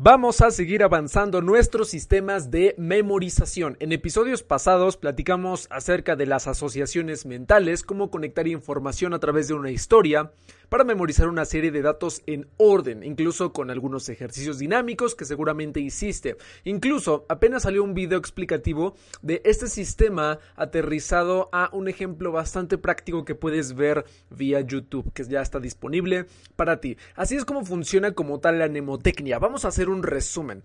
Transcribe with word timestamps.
Vamos 0.00 0.42
a 0.42 0.52
seguir 0.52 0.84
avanzando 0.84 1.42
nuestros 1.42 1.88
sistemas 1.88 2.52
de 2.52 2.76
memorización. 2.78 3.76
En 3.80 3.90
episodios 3.90 4.44
pasados 4.44 4.96
platicamos 4.96 5.66
acerca 5.72 6.14
de 6.14 6.24
las 6.24 6.46
asociaciones 6.46 7.26
mentales, 7.26 7.82
cómo 7.82 8.08
conectar 8.08 8.46
información 8.46 9.12
a 9.12 9.18
través 9.18 9.48
de 9.48 9.54
una 9.54 9.72
historia 9.72 10.30
para 10.68 10.84
memorizar 10.84 11.28
una 11.28 11.44
serie 11.44 11.70
de 11.70 11.82
datos 11.82 12.22
en 12.26 12.48
orden, 12.56 13.02
incluso 13.02 13.52
con 13.52 13.70
algunos 13.70 14.08
ejercicios 14.08 14.58
dinámicos 14.58 15.14
que 15.14 15.24
seguramente 15.24 15.80
hiciste. 15.80 16.36
Incluso 16.64 17.24
apenas 17.28 17.62
salió 17.62 17.82
un 17.82 17.94
video 17.94 18.18
explicativo 18.18 18.94
de 19.22 19.40
este 19.44 19.68
sistema 19.68 20.38
aterrizado 20.56 21.48
a 21.52 21.70
un 21.72 21.88
ejemplo 21.88 22.32
bastante 22.32 22.78
práctico 22.78 23.24
que 23.24 23.34
puedes 23.34 23.74
ver 23.74 24.04
vía 24.30 24.60
YouTube, 24.60 25.12
que 25.12 25.24
ya 25.24 25.40
está 25.40 25.60
disponible 25.60 26.26
para 26.56 26.80
ti. 26.80 26.96
Así 27.14 27.36
es 27.36 27.44
como 27.44 27.64
funciona 27.64 28.12
como 28.12 28.40
tal 28.40 28.58
la 28.58 28.68
mnemotecnia. 28.68 29.38
Vamos 29.38 29.64
a 29.64 29.68
hacer 29.68 29.88
un 29.88 30.02
resumen. 30.02 30.62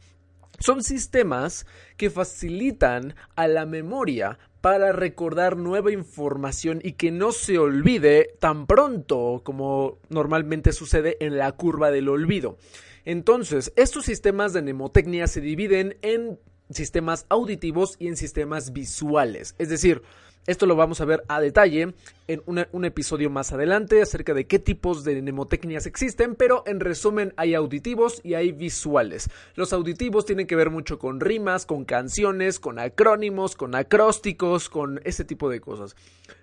Son 0.60 0.84
sistemas 0.84 1.66
que 1.98 2.10
facilitan 2.10 3.16
a 3.36 3.48
la 3.48 3.66
memoria 3.66 4.38
para 4.64 4.94
recordar 4.94 5.58
nueva 5.58 5.92
información 5.92 6.80
y 6.82 6.94
que 6.94 7.12
no 7.12 7.34
se 7.34 7.58
olvide 7.58 8.30
tan 8.40 8.66
pronto 8.66 9.42
como 9.44 9.98
normalmente 10.08 10.72
sucede 10.72 11.18
en 11.20 11.38
la 11.38 11.52
curva 11.52 11.92
del 11.92 12.08
olvido. 12.08 12.56
Entonces, 13.04 13.74
estos 13.76 14.06
sistemas 14.06 14.54
de 14.54 14.62
mnemotecnia 14.62 15.28
se 15.28 15.42
dividen 15.42 15.98
en 16.02 16.40
sistemas 16.70 17.26
auditivos 17.28 17.98
y 18.00 18.08
en 18.08 18.16
sistemas 18.16 18.72
visuales. 18.72 19.54
Es 19.58 19.68
decir, 19.68 20.02
esto 20.46 20.66
lo 20.66 20.76
vamos 20.76 21.00
a 21.00 21.06
ver 21.06 21.24
a 21.28 21.40
detalle 21.40 21.94
en 22.28 22.42
un 22.46 22.86
episodio 22.86 23.30
más 23.30 23.52
adelante 23.52 24.02
acerca 24.02 24.34
de 24.34 24.48
qué 24.48 24.60
tipos 24.60 25.04
de 25.04 25.22
mnemotecnias 25.22 25.86
existen, 25.86 26.36
pero 26.36 26.64
en 26.66 26.80
resumen 26.80 27.34
hay 27.36 27.54
auditivos 27.54 28.22
y 28.24 28.34
hay 28.34 28.52
visuales. 28.52 29.30
Los 29.56 29.74
auditivos 29.74 30.26
tienen 30.26 30.48
que 30.48 30.56
ver 30.56 30.70
mucho 30.70 31.00
con 31.00 31.20
rimas, 31.20 31.66
con 31.66 31.86
canciones, 31.86 32.60
con 32.60 32.80
acrónimos, 32.80 33.56
con 33.56 33.76
acrósticos, 33.76 34.70
con 34.70 35.02
ese 35.04 35.26
tipo 35.26 35.50
de 35.50 35.60
cosas. 35.60 35.96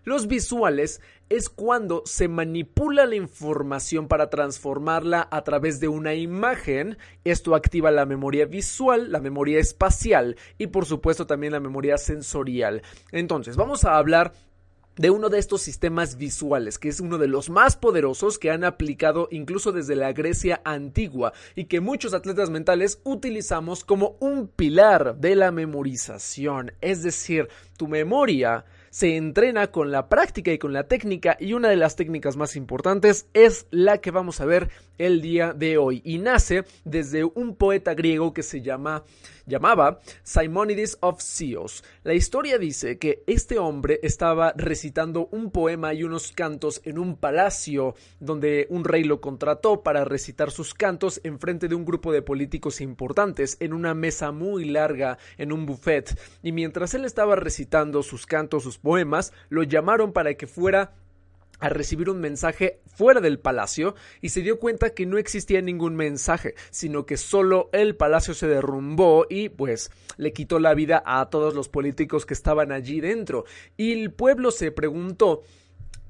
Los 0.05 0.27
visuales 0.27 1.01
es 1.29 1.49
cuando 1.49 2.03
se 2.07 2.27
manipula 2.29 3.07
la 3.07 3.15
información 3.15 4.09
para 4.09 4.31
transformarla 4.31 5.29
a 5.31 5.45
través 5.45 5.79
de 5.79 5.89
una 5.89 6.15
imagen. 6.15 6.99
Esto 7.25 7.55
activa 7.55 7.91
la 7.91 8.07
memoria 8.07 8.47
visual, 8.47 9.13
la 9.13 9.21
memoria 9.21 9.59
espacial 9.59 10.37
y 10.59 10.69
por 10.69 10.87
supuesto 10.87 11.27
también 11.27 11.53
la 11.53 11.61
memoria 11.61 11.99
sensorial. 11.99 12.83
Entonces, 13.13 13.57
vamos 13.57 13.85
a 13.85 13.97
hablar 13.97 14.33
de 14.97 15.11
uno 15.11 15.29
de 15.29 15.39
estos 15.39 15.63
sistemas 15.63 16.17
visuales, 16.17 16.79
que 16.79 16.89
es 16.89 17.01
uno 17.01 17.17
de 17.17 17.29
los 17.29 17.49
más 17.49 17.77
poderosos 17.77 18.39
que 18.39 18.51
han 18.51 18.65
aplicado 18.65 19.29
incluso 19.31 19.73
desde 19.73 19.97
la 19.97 20.13
Grecia 20.13 20.61
antigua 20.65 21.33
y 21.55 21.65
que 21.65 21.81
muchos 21.81 22.13
atletas 22.13 22.51
mentales 22.51 23.01
utilizamos 23.05 23.85
como 23.85 24.17
un 24.21 24.49
pilar 24.49 25.17
de 25.17 25.37
la 25.37 25.53
memorización. 25.53 26.73
Es 26.81 27.03
decir, 27.03 27.49
tu 27.79 27.89
memoria 27.89 28.65
se 28.91 29.17
entrena 29.17 29.69
con 29.69 29.91
la 29.91 30.09
práctica 30.09 30.53
y 30.53 30.59
con 30.59 30.73
la 30.73 30.85
técnica 30.85 31.37
y 31.41 31.55
una 31.55 31.69
de 31.69 31.77
las 31.77 31.97
técnicas 31.97 32.37
más 32.37 32.57
importantes 32.57 33.27
es 33.35 33.67
la 33.71 33.99
que 33.99 34.11
vamos 34.11 34.41
a 34.41 34.47
ver 34.47 34.69
el 35.01 35.23
día 35.23 35.55
de 35.55 35.79
hoy 35.79 36.03
y 36.05 36.19
nace 36.19 36.65
desde 36.85 37.25
un 37.25 37.57
poeta 37.57 37.95
griego 37.95 38.35
que 38.35 38.43
se 38.43 38.61
llama 38.61 39.03
llamaba 39.47 40.01
Simonides 40.23 40.99
of 41.01 41.23
Chios. 41.23 41.83
La 42.05 42.15
historia 42.15 42.59
dice 42.59 42.99
que 42.99 43.25
este 43.27 43.59
hombre 43.59 43.99
estaba 44.03 44.53
recitando 44.57 45.29
un 45.33 45.51
poema 45.51 45.93
y 45.95 46.05
unos 46.05 46.33
cantos 46.33 46.83
en 46.85 46.99
un 46.99 47.17
palacio 47.17 47.95
donde 48.21 48.67
un 48.71 48.85
rey 48.85 49.05
lo 49.05 49.21
contrató 49.21 49.83
para 49.83 50.05
recitar 50.05 50.51
sus 50.51 50.75
cantos 50.75 51.21
en 51.25 51.39
frente 51.41 51.67
de 51.67 51.75
un 51.75 51.85
grupo 51.85 52.13
de 52.13 52.23
políticos 52.23 52.81
importantes 52.81 53.57
en 53.61 53.73
una 53.73 53.95
mesa 53.95 54.31
muy 54.33 54.67
larga 54.67 55.19
en 55.39 55.53
un 55.53 55.67
buffet 55.67 56.19
y 56.43 56.53
mientras 56.53 56.95
él 56.95 57.05
estaba 57.05 57.37
recitando 57.37 58.03
sus 58.03 58.27
cantos, 58.27 58.63
sus 58.63 58.79
poemas, 58.79 59.33
lo 59.49 59.63
llamaron 59.63 60.13
para 60.13 60.35
que 60.35 60.47
fuera 60.47 60.93
a 61.61 61.69
recibir 61.69 62.11
un 62.11 62.21
mensaje 62.21 62.81
fuera 62.87 63.21
del 63.21 63.39
palacio 63.39 63.95
y 64.21 64.31
se 64.31 64.41
dio 64.41 64.59
cuenta 64.59 64.91
que 64.91 65.07
no 65.07 65.19
existía 65.19 65.61
ningún 65.61 65.95
mensaje, 65.95 66.55
sino 66.71 67.07
que 67.07 67.17
solo 67.17 67.71
el 67.73 67.97
palacio 67.97 68.35
se 68.35 68.49
derrumbó 68.49 69.27
y 69.29 69.51
pues 69.51 69.91
le 70.17 70.33
quitó 70.33 70.59
la 70.59 70.75
vida 70.75 71.03
a 71.05 71.31
todos 71.31 71.55
los 71.55 71.69
políticos 71.69 72.27
que 72.27 72.35
estaban 72.35 72.73
allí 72.73 73.01
dentro. 73.01 73.45
Y 73.77 73.93
el 73.93 74.13
pueblo 74.13 74.51
se 74.51 74.73
preguntó 74.73 75.43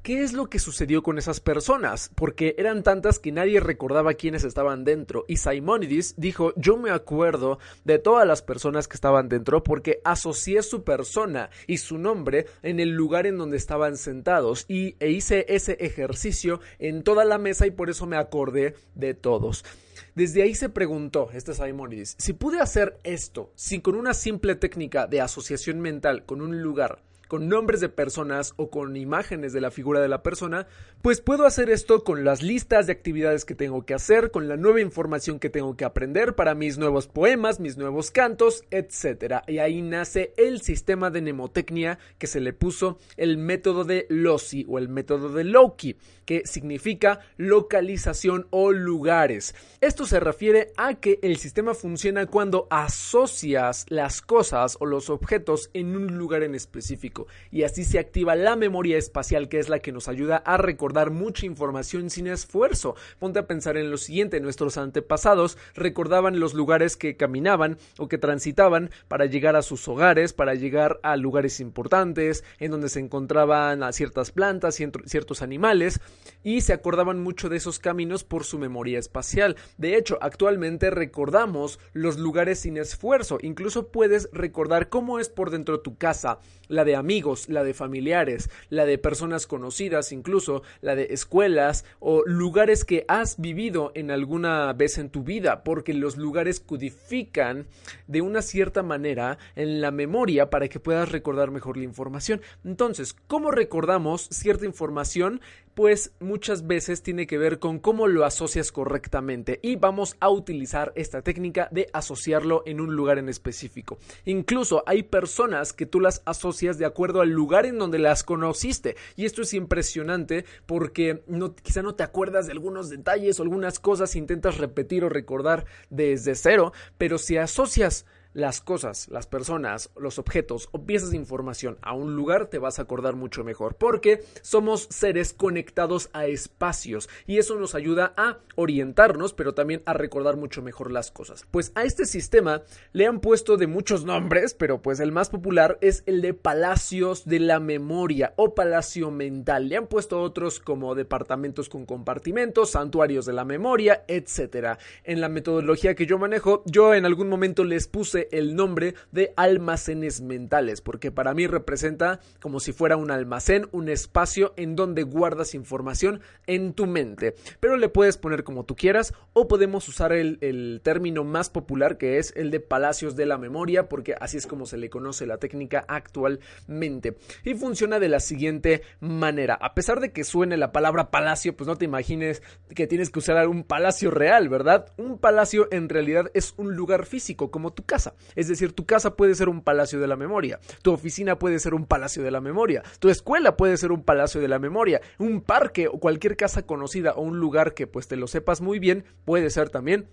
¿Qué 0.02 0.22
es 0.22 0.32
lo 0.32 0.48
que 0.48 0.58
sucedió 0.58 1.02
con 1.02 1.18
esas 1.18 1.40
personas? 1.40 2.10
Porque 2.14 2.54
eran 2.56 2.82
tantas 2.82 3.18
que 3.18 3.32
nadie 3.32 3.60
recordaba 3.60 4.14
quiénes 4.14 4.44
estaban 4.44 4.82
dentro. 4.82 5.26
Y 5.28 5.36
Simonides 5.36 6.14
dijo, 6.16 6.54
yo 6.56 6.78
me 6.78 6.90
acuerdo 6.90 7.58
de 7.84 7.98
todas 7.98 8.26
las 8.26 8.40
personas 8.40 8.88
que 8.88 8.94
estaban 8.94 9.28
dentro 9.28 9.62
porque 9.62 10.00
asocié 10.02 10.62
su 10.62 10.84
persona 10.84 11.50
y 11.66 11.76
su 11.76 11.98
nombre 11.98 12.46
en 12.62 12.80
el 12.80 12.92
lugar 12.92 13.26
en 13.26 13.36
donde 13.36 13.58
estaban 13.58 13.98
sentados 13.98 14.64
y 14.68 14.96
e 15.00 15.10
hice 15.10 15.44
ese 15.50 15.72
ejercicio 15.72 16.60
en 16.78 17.02
toda 17.02 17.26
la 17.26 17.36
mesa 17.36 17.66
y 17.66 17.70
por 17.70 17.90
eso 17.90 18.06
me 18.06 18.16
acordé 18.16 18.76
de 18.94 19.12
todos. 19.12 19.66
Desde 20.14 20.42
ahí 20.42 20.54
se 20.54 20.70
preguntó, 20.70 21.28
este 21.34 21.52
Simonides, 21.52 22.16
si 22.18 22.32
pude 22.32 22.58
hacer 22.60 22.98
esto, 23.04 23.52
si 23.54 23.80
con 23.80 23.96
una 23.96 24.14
simple 24.14 24.54
técnica 24.54 25.06
de 25.06 25.20
asociación 25.20 25.78
mental 25.78 26.24
con 26.24 26.40
un 26.40 26.62
lugar, 26.62 27.02
con 27.30 27.48
nombres 27.48 27.80
de 27.80 27.88
personas 27.88 28.54
o 28.56 28.70
con 28.70 28.96
imágenes 28.96 29.52
de 29.52 29.60
la 29.60 29.70
figura 29.70 30.00
de 30.00 30.08
la 30.08 30.24
persona, 30.24 30.66
pues 31.00 31.20
puedo 31.20 31.46
hacer 31.46 31.70
esto 31.70 32.02
con 32.02 32.24
las 32.24 32.42
listas 32.42 32.88
de 32.88 32.92
actividades 32.92 33.44
que 33.44 33.54
tengo 33.54 33.86
que 33.86 33.94
hacer, 33.94 34.32
con 34.32 34.48
la 34.48 34.56
nueva 34.56 34.80
información 34.80 35.38
que 35.38 35.48
tengo 35.48 35.76
que 35.76 35.84
aprender 35.84 36.34
para 36.34 36.56
mis 36.56 36.76
nuevos 36.76 37.06
poemas, 37.06 37.60
mis 37.60 37.76
nuevos 37.76 38.10
cantos, 38.10 38.64
etc. 38.72 39.44
Y 39.46 39.58
ahí 39.58 39.80
nace 39.80 40.34
el 40.36 40.60
sistema 40.60 41.10
de 41.10 41.22
mnemotecnia 41.22 42.00
que 42.18 42.26
se 42.26 42.40
le 42.40 42.52
puso 42.52 42.98
el 43.16 43.38
método 43.38 43.84
de 43.84 44.06
Loci 44.08 44.66
o 44.68 44.78
el 44.78 44.88
método 44.88 45.28
de 45.28 45.44
Loki, 45.44 45.94
que 46.24 46.42
significa 46.46 47.20
localización 47.36 48.48
o 48.50 48.72
lugares. 48.72 49.54
Esto 49.80 50.04
se 50.04 50.18
refiere 50.18 50.72
a 50.76 50.94
que 50.94 51.20
el 51.22 51.36
sistema 51.36 51.74
funciona 51.74 52.26
cuando 52.26 52.66
asocias 52.70 53.86
las 53.88 54.20
cosas 54.20 54.76
o 54.80 54.86
los 54.86 55.10
objetos 55.10 55.70
en 55.74 55.94
un 55.94 56.18
lugar 56.18 56.42
en 56.42 56.56
específico 56.56 57.19
y 57.50 57.62
así 57.64 57.84
se 57.84 57.98
activa 57.98 58.36
la 58.36 58.56
memoria 58.56 58.98
espacial 58.98 59.48
que 59.48 59.58
es 59.58 59.68
la 59.68 59.80
que 59.80 59.92
nos 59.92 60.08
ayuda 60.08 60.36
a 60.36 60.56
recordar 60.56 61.10
mucha 61.10 61.46
información 61.46 62.10
sin 62.10 62.26
esfuerzo. 62.26 62.94
Ponte 63.18 63.38
a 63.38 63.46
pensar 63.46 63.76
en 63.76 63.90
lo 63.90 63.96
siguiente, 63.96 64.40
nuestros 64.40 64.76
antepasados 64.76 65.58
recordaban 65.74 66.40
los 66.40 66.54
lugares 66.54 66.96
que 66.96 67.16
caminaban 67.16 67.78
o 67.98 68.08
que 68.08 68.18
transitaban 68.18 68.90
para 69.08 69.26
llegar 69.26 69.56
a 69.56 69.62
sus 69.62 69.86
hogares, 69.88 70.32
para 70.32 70.54
llegar 70.54 71.00
a 71.02 71.16
lugares 71.16 71.60
importantes, 71.60 72.44
en 72.58 72.70
donde 72.70 72.88
se 72.88 73.00
encontraban 73.00 73.82
a 73.82 73.92
ciertas 73.92 74.32
plantas, 74.32 74.76
ciertos 75.04 75.42
animales 75.42 76.00
y 76.42 76.62
se 76.62 76.72
acordaban 76.72 77.20
mucho 77.22 77.48
de 77.48 77.56
esos 77.56 77.78
caminos 77.78 78.24
por 78.24 78.44
su 78.44 78.58
memoria 78.58 78.98
espacial. 78.98 79.56
De 79.78 79.96
hecho, 79.96 80.18
actualmente 80.20 80.90
recordamos 80.90 81.78
los 81.92 82.18
lugares 82.18 82.60
sin 82.60 82.76
esfuerzo, 82.76 83.38
incluso 83.42 83.88
puedes 83.88 84.28
recordar 84.32 84.88
cómo 84.88 85.18
es 85.18 85.28
por 85.28 85.50
dentro 85.50 85.76
de 85.76 85.82
tu 85.82 85.96
casa, 85.96 86.38
la 86.68 86.84
de 86.84 86.96
amigos 86.96 87.09
amigos, 87.10 87.48
la 87.48 87.64
de 87.64 87.74
familiares, 87.74 88.50
la 88.68 88.86
de 88.86 88.96
personas 88.96 89.48
conocidas 89.48 90.12
incluso, 90.12 90.62
la 90.80 90.94
de 90.94 91.08
escuelas 91.10 91.84
o 91.98 92.22
lugares 92.24 92.84
que 92.84 93.04
has 93.08 93.40
vivido 93.40 93.90
en 93.96 94.12
alguna 94.12 94.72
vez 94.74 94.96
en 94.96 95.10
tu 95.10 95.24
vida, 95.24 95.64
porque 95.64 95.92
los 95.92 96.16
lugares 96.16 96.60
codifican 96.60 97.66
de 98.06 98.20
una 98.22 98.42
cierta 98.42 98.84
manera 98.84 99.38
en 99.56 99.80
la 99.80 99.90
memoria 99.90 100.50
para 100.50 100.68
que 100.68 100.78
puedas 100.78 101.10
recordar 101.10 101.50
mejor 101.50 101.76
la 101.76 101.82
información. 101.82 102.42
Entonces, 102.64 103.16
¿cómo 103.26 103.50
recordamos 103.50 104.28
cierta 104.30 104.64
información? 104.64 105.40
Pues 105.80 106.12
muchas 106.20 106.66
veces 106.66 107.02
tiene 107.02 107.26
que 107.26 107.38
ver 107.38 107.58
con 107.58 107.78
cómo 107.78 108.06
lo 108.06 108.26
asocias 108.26 108.70
correctamente 108.70 109.60
y 109.62 109.76
vamos 109.76 110.14
a 110.20 110.28
utilizar 110.28 110.92
esta 110.94 111.22
técnica 111.22 111.68
de 111.70 111.88
asociarlo 111.94 112.62
en 112.66 112.82
un 112.82 112.94
lugar 112.94 113.16
en 113.16 113.30
específico. 113.30 113.96
Incluso 114.26 114.82
hay 114.84 115.04
personas 115.04 115.72
que 115.72 115.86
tú 115.86 115.98
las 115.98 116.20
asocias 116.26 116.76
de 116.76 116.84
acuerdo 116.84 117.22
al 117.22 117.30
lugar 117.30 117.64
en 117.64 117.78
donde 117.78 117.98
las 117.98 118.24
conociste 118.24 118.94
y 119.16 119.24
esto 119.24 119.40
es 119.40 119.54
impresionante 119.54 120.44
porque 120.66 121.22
quizá 121.62 121.80
no 121.80 121.94
te 121.94 122.02
acuerdas 122.02 122.44
de 122.44 122.52
algunos 122.52 122.90
detalles 122.90 123.40
o 123.40 123.42
algunas 123.42 123.78
cosas, 123.78 124.16
intentas 124.16 124.58
repetir 124.58 125.02
o 125.02 125.08
recordar 125.08 125.64
desde 125.88 126.34
cero, 126.34 126.74
pero 126.98 127.16
si 127.16 127.38
asocias 127.38 128.04
las 128.32 128.60
cosas, 128.60 129.08
las 129.08 129.26
personas, 129.26 129.90
los 129.96 130.18
objetos 130.18 130.68
o 130.72 130.84
piezas 130.84 131.10
de 131.10 131.16
información 131.16 131.78
a 131.82 131.92
un 131.94 132.14
lugar, 132.16 132.46
te 132.46 132.58
vas 132.58 132.78
a 132.78 132.82
acordar 132.82 133.16
mucho 133.16 133.44
mejor, 133.44 133.76
porque 133.76 134.22
somos 134.42 134.86
seres 134.90 135.32
conectados 135.32 136.10
a 136.12 136.26
espacios 136.26 137.08
y 137.26 137.38
eso 137.38 137.56
nos 137.56 137.74
ayuda 137.74 138.14
a 138.16 138.38
orientarnos, 138.56 139.32
pero 139.32 139.54
también 139.54 139.82
a 139.86 139.92
recordar 139.92 140.36
mucho 140.36 140.62
mejor 140.62 140.90
las 140.90 141.10
cosas. 141.10 141.46
Pues 141.50 141.72
a 141.74 141.84
este 141.84 142.06
sistema 142.06 142.62
le 142.92 143.06
han 143.06 143.20
puesto 143.20 143.56
de 143.56 143.66
muchos 143.66 144.04
nombres, 144.04 144.54
pero 144.54 144.82
pues 144.82 145.00
el 145.00 145.12
más 145.12 145.30
popular 145.30 145.78
es 145.80 146.02
el 146.06 146.22
de 146.22 146.34
palacios 146.34 147.24
de 147.24 147.40
la 147.40 147.60
memoria 147.60 148.34
o 148.36 148.54
palacio 148.54 149.10
mental. 149.10 149.68
Le 149.68 149.76
han 149.76 149.86
puesto 149.86 150.20
otros 150.20 150.60
como 150.60 150.94
departamentos 150.94 151.68
con 151.68 151.86
compartimentos, 151.86 152.70
santuarios 152.70 153.26
de 153.26 153.32
la 153.32 153.44
memoria, 153.44 154.04
etcétera. 154.06 154.78
En 155.04 155.20
la 155.20 155.28
metodología 155.28 155.94
que 155.94 156.06
yo 156.06 156.18
manejo, 156.18 156.62
yo 156.66 156.94
en 156.94 157.06
algún 157.06 157.28
momento 157.28 157.64
les 157.64 157.86
puse 157.88 158.19
el 158.32 158.54
nombre 158.54 158.94
de 159.12 159.32
almacenes 159.36 160.20
mentales, 160.20 160.80
porque 160.80 161.10
para 161.10 161.34
mí 161.34 161.46
representa 161.46 162.20
como 162.40 162.60
si 162.60 162.72
fuera 162.72 162.96
un 162.96 163.10
almacén, 163.10 163.68
un 163.72 163.88
espacio 163.88 164.52
en 164.56 164.76
donde 164.76 165.02
guardas 165.02 165.54
información 165.54 166.20
en 166.46 166.72
tu 166.72 166.86
mente. 166.86 167.34
Pero 167.60 167.76
le 167.76 167.88
puedes 167.88 168.16
poner 168.16 168.44
como 168.44 168.64
tú 168.64 168.76
quieras 168.76 169.14
o 169.32 169.48
podemos 169.48 169.88
usar 169.88 170.12
el, 170.12 170.80
término 170.82 171.24
más 171.24 171.50
popular 171.50 171.98
que 171.98 172.18
es 172.18 172.32
el 172.36 172.50
de 172.50 172.60
palacios 172.60 173.16
de 173.16 173.26
la 173.26 173.38
memoria, 173.38 173.88
porque 173.88 174.14
así 174.20 174.36
es 174.36 174.46
como 174.46 174.66
se 174.66 174.76
le 174.76 174.90
conoce 174.90 175.26
la 175.26 175.38
técnica 175.38 175.84
actualmente. 175.88 177.16
Y 177.44 177.54
funciona 177.54 177.98
de 177.98 178.08
la 178.08 178.20
siguiente 178.20 178.82
manera. 179.00 179.54
A 179.54 179.74
pesar 179.74 180.00
de 180.00 180.12
que 180.12 180.24
suene 180.24 180.56
la 180.56 180.72
palabra 180.72 181.10
palacio, 181.10 181.56
pues 181.56 181.66
no 181.66 181.76
te 181.76 181.84
imagines 181.84 182.42
que 182.74 182.86
tienes 182.86 183.10
que 183.10 183.18
usar 183.18 183.48
un 183.48 183.64
palacio 183.64 184.10
real, 184.10 184.48
¿verdad? 184.48 184.92
Un 184.96 185.18
palacio 185.18 185.68
en 185.70 185.88
realidad 185.88 186.30
es 186.34 186.54
un 186.56 186.74
lugar 186.74 187.06
físico, 187.06 187.50
como 187.50 187.72
tu 187.72 187.84
casa. 187.84 188.09
Es 188.34 188.48
decir, 188.48 188.72
tu 188.72 188.86
casa 188.86 189.16
puede 189.16 189.34
ser 189.34 189.48
un 189.48 189.62
palacio 189.62 190.00
de 190.00 190.06
la 190.06 190.16
memoria, 190.16 190.60
tu 190.82 190.92
oficina 190.92 191.38
puede 191.38 191.58
ser 191.58 191.74
un 191.74 191.86
palacio 191.86 192.22
de 192.22 192.30
la 192.30 192.40
memoria, 192.40 192.82
tu 192.98 193.08
escuela 193.08 193.56
puede 193.56 193.76
ser 193.76 193.92
un 193.92 194.02
palacio 194.02 194.40
de 194.40 194.48
la 194.48 194.58
memoria, 194.58 195.00
un 195.18 195.40
parque 195.40 195.88
o 195.88 195.98
cualquier 195.98 196.36
casa 196.36 196.62
conocida 196.62 197.12
o 197.12 197.22
un 197.22 197.38
lugar 197.38 197.74
que 197.74 197.86
pues 197.86 198.08
te 198.08 198.16
lo 198.16 198.26
sepas 198.26 198.60
muy 198.60 198.78
bien 198.78 199.04
puede 199.24 199.50
ser 199.50 199.70
también 199.70 200.08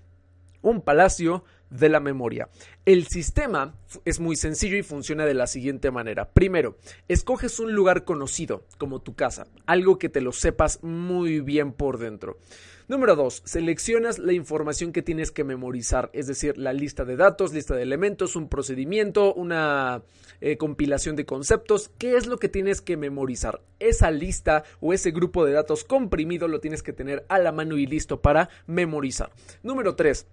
un 0.61 0.81
palacio 0.81 1.43
de 1.69 1.89
la 1.89 1.99
memoria. 1.99 2.49
El 2.85 3.07
sistema 3.07 3.75
es 4.05 4.19
muy 4.19 4.35
sencillo 4.35 4.77
y 4.77 4.83
funciona 4.83 5.25
de 5.25 5.33
la 5.33 5.47
siguiente 5.47 5.91
manera. 5.91 6.29
Primero, 6.29 6.77
escoges 7.07 7.59
un 7.59 7.73
lugar 7.73 8.05
conocido, 8.05 8.63
como 8.77 9.01
tu 9.01 9.15
casa, 9.15 9.47
algo 9.65 9.97
que 9.97 10.09
te 10.09 10.21
lo 10.21 10.31
sepas 10.31 10.83
muy 10.83 11.41
bien 11.41 11.71
por 11.73 11.97
dentro. 11.97 12.37
Número 12.89 13.17
2. 13.17 13.41
Seleccionas 13.43 14.17
la 14.17 14.31
información 14.31 14.93
que 14.93 15.01
tienes 15.01 15.31
que 15.31 15.43
memorizar, 15.43 16.09
es 16.13 16.25
decir, 16.25 16.57
la 16.57 16.71
lista 16.71 17.03
de 17.03 17.17
datos, 17.17 17.53
lista 17.53 17.75
de 17.75 17.83
elementos, 17.83 18.37
un 18.37 18.47
procedimiento, 18.47 19.33
una 19.33 20.03
eh, 20.39 20.55
compilación 20.55 21.17
de 21.17 21.25
conceptos. 21.25 21.91
¿Qué 21.97 22.15
es 22.15 22.27
lo 22.27 22.37
que 22.37 22.47
tienes 22.47 22.79
que 22.79 22.95
memorizar? 22.95 23.61
Esa 23.79 24.09
lista 24.09 24.63
o 24.79 24.93
ese 24.93 25.11
grupo 25.11 25.43
de 25.43 25.51
datos 25.51 25.83
comprimido 25.83 26.47
lo 26.47 26.61
tienes 26.61 26.81
que 26.81 26.93
tener 26.93 27.25
a 27.27 27.39
la 27.39 27.51
mano 27.51 27.75
y 27.77 27.87
listo 27.87 28.21
para 28.21 28.49
memorizar. 28.67 29.31
Número 29.63 29.95
3 29.97 30.25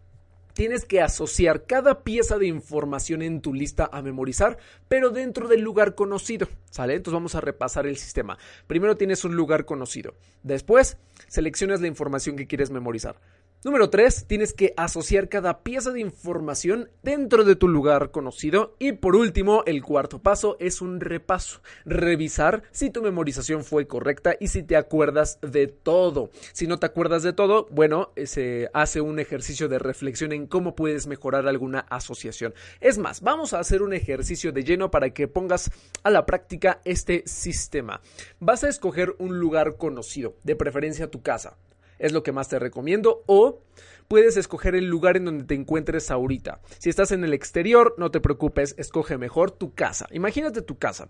tienes 0.54 0.84
que 0.84 1.02
asociar 1.02 1.66
cada 1.66 2.02
pieza 2.02 2.38
de 2.38 2.46
información 2.46 3.20
en 3.22 3.40
tu 3.40 3.52
lista 3.52 3.90
a 3.92 4.00
memorizar, 4.00 4.56
pero 4.88 5.10
dentro 5.10 5.48
del 5.48 5.60
lugar 5.60 5.94
conocido. 5.94 6.48
¿Sale? 6.70 6.94
Entonces 6.94 7.14
vamos 7.14 7.34
a 7.34 7.40
repasar 7.40 7.86
el 7.86 7.96
sistema. 7.96 8.38
Primero 8.66 8.96
tienes 8.96 9.24
un 9.24 9.36
lugar 9.36 9.64
conocido. 9.66 10.14
Después 10.42 10.96
seleccionas 11.28 11.80
la 11.80 11.88
información 11.88 12.36
que 12.36 12.46
quieres 12.46 12.70
memorizar. 12.70 13.16
Número 13.64 13.88
3. 13.88 14.26
Tienes 14.26 14.52
que 14.52 14.74
asociar 14.76 15.30
cada 15.30 15.62
pieza 15.62 15.90
de 15.90 16.00
información 16.00 16.90
dentro 17.02 17.44
de 17.44 17.56
tu 17.56 17.66
lugar 17.66 18.10
conocido. 18.10 18.76
Y 18.78 18.92
por 18.92 19.16
último, 19.16 19.62
el 19.64 19.82
cuarto 19.82 20.18
paso 20.18 20.58
es 20.60 20.82
un 20.82 21.00
repaso. 21.00 21.62
Revisar 21.86 22.64
si 22.72 22.90
tu 22.90 23.00
memorización 23.00 23.64
fue 23.64 23.86
correcta 23.86 24.36
y 24.38 24.48
si 24.48 24.64
te 24.64 24.76
acuerdas 24.76 25.38
de 25.40 25.66
todo. 25.66 26.28
Si 26.52 26.66
no 26.66 26.78
te 26.78 26.84
acuerdas 26.84 27.22
de 27.22 27.32
todo, 27.32 27.66
bueno, 27.70 28.12
se 28.26 28.68
hace 28.74 29.00
un 29.00 29.18
ejercicio 29.18 29.66
de 29.66 29.78
reflexión 29.78 30.32
en 30.32 30.46
cómo 30.46 30.74
puedes 30.76 31.06
mejorar 31.06 31.48
alguna 31.48 31.86
asociación. 31.88 32.52
Es 32.82 32.98
más, 32.98 33.22
vamos 33.22 33.54
a 33.54 33.60
hacer 33.60 33.80
un 33.80 33.94
ejercicio 33.94 34.52
de 34.52 34.62
lleno 34.62 34.90
para 34.90 35.08
que 35.14 35.26
pongas 35.26 35.70
a 36.02 36.10
la 36.10 36.26
práctica 36.26 36.82
este 36.84 37.22
sistema. 37.24 38.02
Vas 38.40 38.62
a 38.62 38.68
escoger 38.68 39.16
un 39.18 39.38
lugar 39.38 39.78
conocido, 39.78 40.36
de 40.42 40.54
preferencia 40.54 41.10
tu 41.10 41.22
casa 41.22 41.56
es 41.98 42.12
lo 42.12 42.22
que 42.22 42.32
más 42.32 42.48
te 42.48 42.58
recomiendo. 42.58 43.22
O 43.26 43.60
puedes 44.08 44.36
escoger 44.36 44.74
el 44.74 44.86
lugar 44.86 45.16
en 45.16 45.24
donde 45.24 45.44
te 45.44 45.54
encuentres 45.54 46.10
ahorita. 46.10 46.60
Si 46.78 46.90
estás 46.90 47.12
en 47.12 47.24
el 47.24 47.34
exterior, 47.34 47.94
no 47.98 48.10
te 48.10 48.20
preocupes, 48.20 48.74
escoge 48.78 49.18
mejor 49.18 49.50
tu 49.50 49.74
casa. 49.74 50.06
Imagínate 50.10 50.62
tu 50.62 50.78
casa. 50.78 51.08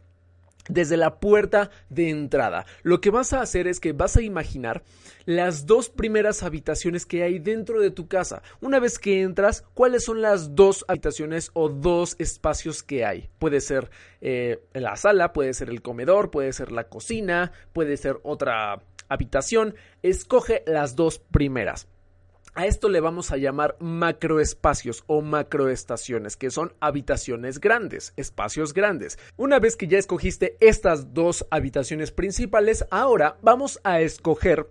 Desde 0.66 0.96
la 0.96 1.20
puerta 1.20 1.70
de 1.90 2.08
entrada. 2.08 2.64
Lo 2.82 3.02
que 3.02 3.10
vas 3.10 3.34
a 3.34 3.42
hacer 3.42 3.68
es 3.68 3.80
que 3.80 3.92
vas 3.92 4.16
a 4.16 4.22
imaginar 4.22 4.82
las 5.26 5.66
dos 5.66 5.90
primeras 5.90 6.42
habitaciones 6.42 7.04
que 7.04 7.22
hay 7.22 7.38
dentro 7.38 7.82
de 7.82 7.90
tu 7.90 8.08
casa. 8.08 8.42
Una 8.62 8.80
vez 8.80 8.98
que 8.98 9.20
entras, 9.20 9.62
¿cuáles 9.74 10.04
son 10.04 10.22
las 10.22 10.54
dos 10.54 10.86
habitaciones 10.88 11.50
o 11.52 11.68
dos 11.68 12.16
espacios 12.18 12.82
que 12.82 13.04
hay? 13.04 13.28
Puede 13.38 13.60
ser 13.60 13.90
eh, 14.22 14.62
la 14.72 14.96
sala, 14.96 15.34
puede 15.34 15.52
ser 15.52 15.68
el 15.68 15.82
comedor, 15.82 16.30
puede 16.30 16.54
ser 16.54 16.72
la 16.72 16.84
cocina, 16.84 17.52
puede 17.74 17.98
ser 17.98 18.20
otra 18.22 18.80
habitación, 19.08 19.74
escoge 20.02 20.62
las 20.66 20.96
dos 20.96 21.18
primeras. 21.18 21.88
A 22.56 22.66
esto 22.66 22.88
le 22.88 23.00
vamos 23.00 23.32
a 23.32 23.36
llamar 23.36 23.76
macroespacios 23.80 25.02
o 25.08 25.22
macroestaciones, 25.22 26.36
que 26.36 26.50
son 26.50 26.72
habitaciones 26.78 27.58
grandes, 27.58 28.12
espacios 28.16 28.74
grandes. 28.74 29.18
Una 29.36 29.58
vez 29.58 29.74
que 29.74 29.88
ya 29.88 29.98
escogiste 29.98 30.56
estas 30.60 31.12
dos 31.12 31.46
habitaciones 31.50 32.12
principales, 32.12 32.86
ahora 32.90 33.38
vamos 33.42 33.80
a 33.82 34.00
escoger 34.02 34.68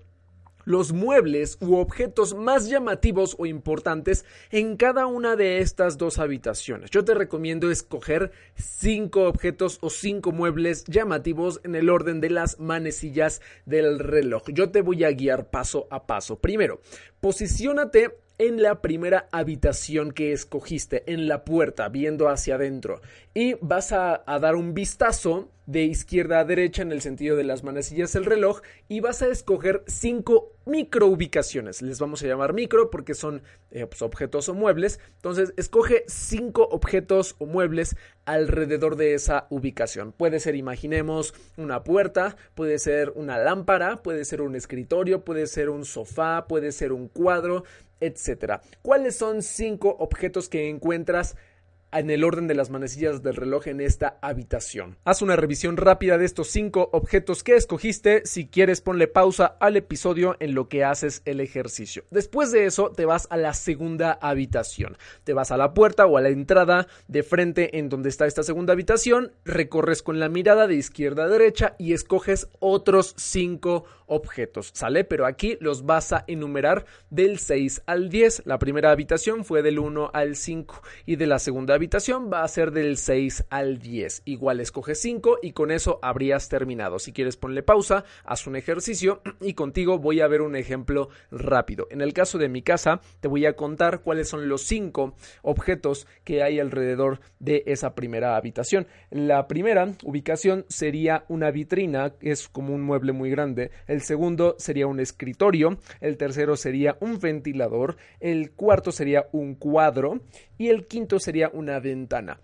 los 0.65 0.93
muebles 0.93 1.57
u 1.61 1.75
objetos 1.75 2.35
más 2.35 2.69
llamativos 2.69 3.35
o 3.37 3.45
importantes 3.45 4.25
en 4.49 4.77
cada 4.77 5.05
una 5.05 5.35
de 5.35 5.59
estas 5.59 5.97
dos 5.97 6.19
habitaciones. 6.19 6.89
Yo 6.89 7.03
te 7.03 7.13
recomiendo 7.13 7.71
escoger 7.71 8.31
cinco 8.55 9.23
objetos 9.27 9.77
o 9.81 9.89
cinco 9.89 10.31
muebles 10.31 10.83
llamativos 10.85 11.61
en 11.63 11.75
el 11.75 11.89
orden 11.89 12.21
de 12.21 12.29
las 12.29 12.59
manecillas 12.59 13.41
del 13.65 13.99
reloj. 13.99 14.43
Yo 14.53 14.71
te 14.71 14.81
voy 14.81 15.03
a 15.03 15.11
guiar 15.11 15.49
paso 15.49 15.87
a 15.89 16.05
paso. 16.05 16.39
Primero, 16.39 16.81
posiciónate 17.19 18.17
en 18.37 18.61
la 18.61 18.81
primera 18.81 19.27
habitación 19.31 20.11
que 20.11 20.33
escogiste, 20.33 21.03
en 21.11 21.27
la 21.27 21.45
puerta, 21.45 21.89
viendo 21.89 22.29
hacia 22.29 22.55
adentro. 22.55 23.01
Y 23.33 23.55
vas 23.61 23.91
a, 23.91 24.23
dar 24.25 24.55
un 24.55 24.73
vistazo 24.73 25.49
de 25.65 25.83
izquierda 25.83 26.39
a 26.39 26.45
derecha 26.45 26.81
en 26.81 26.91
el 26.91 27.01
sentido 27.01 27.37
de 27.37 27.45
las 27.45 27.63
manecillas 27.63 28.11
del 28.11 28.25
reloj 28.25 28.61
y 28.89 28.99
vas 28.99 29.21
a 29.21 29.27
escoger 29.27 29.83
cinco 29.87 30.51
micro 30.65 31.07
ubicaciones. 31.07 31.81
Les 31.81 31.99
vamos 31.99 32.21
a 32.21 32.27
llamar 32.27 32.53
micro 32.53 32.89
porque 32.89 33.13
son 33.13 33.43
eh, 33.71 33.85
pues, 33.85 34.01
objetos 34.01 34.49
o 34.49 34.53
muebles. 34.53 34.99
Entonces, 35.15 35.53
escoge 35.55 36.03
cinco 36.07 36.67
objetos 36.69 37.35
o 37.39 37.45
muebles 37.45 37.95
alrededor 38.25 38.97
de 38.97 39.13
esa 39.13 39.47
ubicación. 39.49 40.11
Puede 40.11 40.39
ser, 40.39 40.55
imaginemos, 40.55 41.33
una 41.57 41.83
puerta, 41.83 42.35
puede 42.55 42.77
ser 42.77 43.11
una 43.15 43.37
lámpara, 43.37 44.03
puede 44.03 44.25
ser 44.25 44.41
un 44.41 44.55
escritorio, 44.55 45.23
puede 45.23 45.47
ser 45.47 45.69
un 45.69 45.85
sofá, 45.85 46.45
puede 46.47 46.71
ser 46.71 46.91
un 46.91 47.07
cuadro, 47.07 47.63
etcétera. 47.99 48.61
¿Cuáles 48.81 49.15
son 49.15 49.41
cinco 49.41 49.95
objetos 49.99 50.49
que 50.49 50.69
encuentras 50.69 51.35
en 51.99 52.09
el 52.09 52.23
orden 52.23 52.47
de 52.47 52.55
las 52.55 52.69
manecillas 52.69 53.23
del 53.23 53.35
reloj 53.35 53.67
en 53.67 53.81
esta 53.81 54.17
habitación. 54.21 54.97
Haz 55.03 55.21
una 55.21 55.35
revisión 55.35 55.77
rápida 55.77 56.17
de 56.17 56.25
estos 56.25 56.47
cinco 56.49 56.89
objetos 56.91 57.43
que 57.43 57.55
escogiste. 57.55 58.23
Si 58.25 58.47
quieres, 58.47 58.81
ponle 58.81 59.07
pausa 59.07 59.57
al 59.59 59.77
episodio 59.77 60.35
en 60.39 60.55
lo 60.55 60.67
que 60.69 60.83
haces 60.83 61.21
el 61.25 61.39
ejercicio. 61.39 62.03
Después 62.11 62.51
de 62.51 62.65
eso, 62.65 62.91
te 62.91 63.05
vas 63.05 63.27
a 63.29 63.37
la 63.37 63.53
segunda 63.53 64.11
habitación. 64.21 64.97
Te 65.23 65.33
vas 65.33 65.51
a 65.51 65.57
la 65.57 65.73
puerta 65.73 66.05
o 66.05 66.17
a 66.17 66.21
la 66.21 66.29
entrada 66.29 66.87
de 67.07 67.23
frente 67.23 67.77
en 67.77 67.89
donde 67.89 68.09
está 68.09 68.25
esta 68.25 68.43
segunda 68.43 68.73
habitación, 68.73 69.31
recorres 69.45 70.03
con 70.03 70.19
la 70.19 70.29
mirada 70.29 70.67
de 70.67 70.75
izquierda 70.75 71.25
a 71.25 71.29
derecha 71.29 71.75
y 71.77 71.93
escoges 71.93 72.47
otros 72.59 73.13
cinco 73.17 73.85
objetos, 74.07 74.71
¿sale? 74.73 75.03
Pero 75.03 75.25
aquí 75.25 75.57
los 75.59 75.85
vas 75.85 76.13
a 76.13 76.23
enumerar 76.27 76.85
del 77.09 77.39
6 77.39 77.83
al 77.85 78.09
10. 78.09 78.43
La 78.45 78.59
primera 78.59 78.91
habitación 78.91 79.45
fue 79.45 79.61
del 79.61 79.79
1 79.79 80.11
al 80.13 80.35
5 80.35 80.81
y 81.05 81.15
de 81.15 81.27
la 81.27 81.39
segunda 81.39 81.73
habitación 81.73 81.82
va 81.89 82.43
a 82.43 82.47
ser 82.47 82.71
del 82.71 82.97
6 82.97 83.45
al 83.49 83.79
10. 83.79 84.23
Igual 84.25 84.59
escoge 84.59 84.95
5 84.95 85.39
y 85.41 85.51
con 85.51 85.71
eso 85.71 85.99
habrías 86.01 86.49
terminado. 86.49 86.99
Si 86.99 87.11
quieres 87.11 87.37
ponle 87.37 87.63
pausa, 87.63 88.05
haz 88.23 88.47
un 88.47 88.55
ejercicio 88.55 89.21
y 89.41 89.53
contigo 89.53 89.99
voy 89.99 90.21
a 90.21 90.27
ver 90.27 90.41
un 90.41 90.55
ejemplo 90.55 91.09
rápido. 91.31 91.87
En 91.91 92.01
el 92.01 92.13
caso 92.13 92.37
de 92.37 92.49
mi 92.49 92.61
casa 92.61 93.01
te 93.19 93.27
voy 93.27 93.45
a 93.45 93.55
contar 93.55 94.01
cuáles 94.01 94.29
son 94.29 94.47
los 94.47 94.63
5 94.63 95.15
objetos 95.41 96.07
que 96.23 96.41
hay 96.41 96.59
alrededor 96.59 97.19
de 97.39 97.63
esa 97.65 97.95
primera 97.95 98.35
habitación. 98.35 98.87
La 99.09 99.47
primera 99.47 99.93
ubicación 100.03 100.65
sería 100.69 101.25
una 101.27 101.51
vitrina, 101.51 102.13
es 102.21 102.47
como 102.47 102.73
un 102.73 102.81
mueble 102.81 103.11
muy 103.11 103.29
grande. 103.29 103.71
El 103.87 104.01
segundo 104.01 104.55
sería 104.57 104.87
un 104.87 104.99
escritorio, 104.99 105.77
el 106.01 106.17
tercero 106.17 106.55
sería 106.55 106.97
un 107.01 107.19
ventilador, 107.19 107.97
el 108.19 108.51
cuarto 108.51 108.91
sería 108.91 109.27
un 109.31 109.55
cuadro 109.55 110.21
y 110.57 110.69
el 110.69 110.87
quinto 110.87 111.19
sería 111.19 111.49
una 111.53 111.79
ventana. 111.79 112.39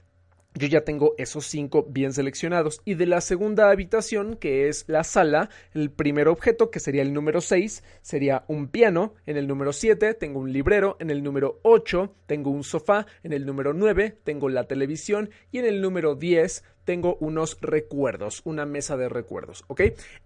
Yo 0.56 0.68
ya 0.68 0.82
tengo 0.82 1.14
esos 1.18 1.46
cinco 1.46 1.86
bien 1.88 2.12
seleccionados. 2.12 2.82
Y 2.84 2.96
de 2.96 3.06
la 3.06 3.22
segunda 3.22 3.70
habitación, 3.70 4.36
que 4.36 4.68
es 4.68 4.84
la 4.88 5.04
sala, 5.04 5.50
el 5.74 5.92
primer 5.92 6.28
objeto, 6.28 6.72
que 6.72 6.80
sería 6.80 7.04
el 7.04 7.14
número 7.14 7.40
6, 7.40 7.84
sería 8.02 8.44
un 8.48 8.68
piano. 8.68 9.14
En 9.26 9.38
el 9.38 9.48
número 9.48 9.72
7 9.72 10.16
tengo 10.16 10.40
un 10.40 10.52
librero. 10.52 10.98
En 11.00 11.12
el 11.12 11.24
número 11.24 11.60
8 11.62 12.14
tengo 12.26 12.50
un 12.50 12.64
sofá. 12.64 13.06
En 13.24 13.32
el 13.32 13.46
número 13.46 13.74
9 13.74 14.18
tengo 14.24 14.50
la 14.50 14.66
televisión. 14.66 15.30
Y 15.52 15.60
en 15.60 15.66
el 15.66 15.82
número 15.82 16.16
10 16.16 16.64
tengo 16.90 17.18
unos 17.20 17.56
recuerdos, 17.62 18.42
una 18.46 18.66
mesa 18.66 18.98
de 18.98 19.10
recuerdos, 19.10 19.64
¿ok? 19.68 19.82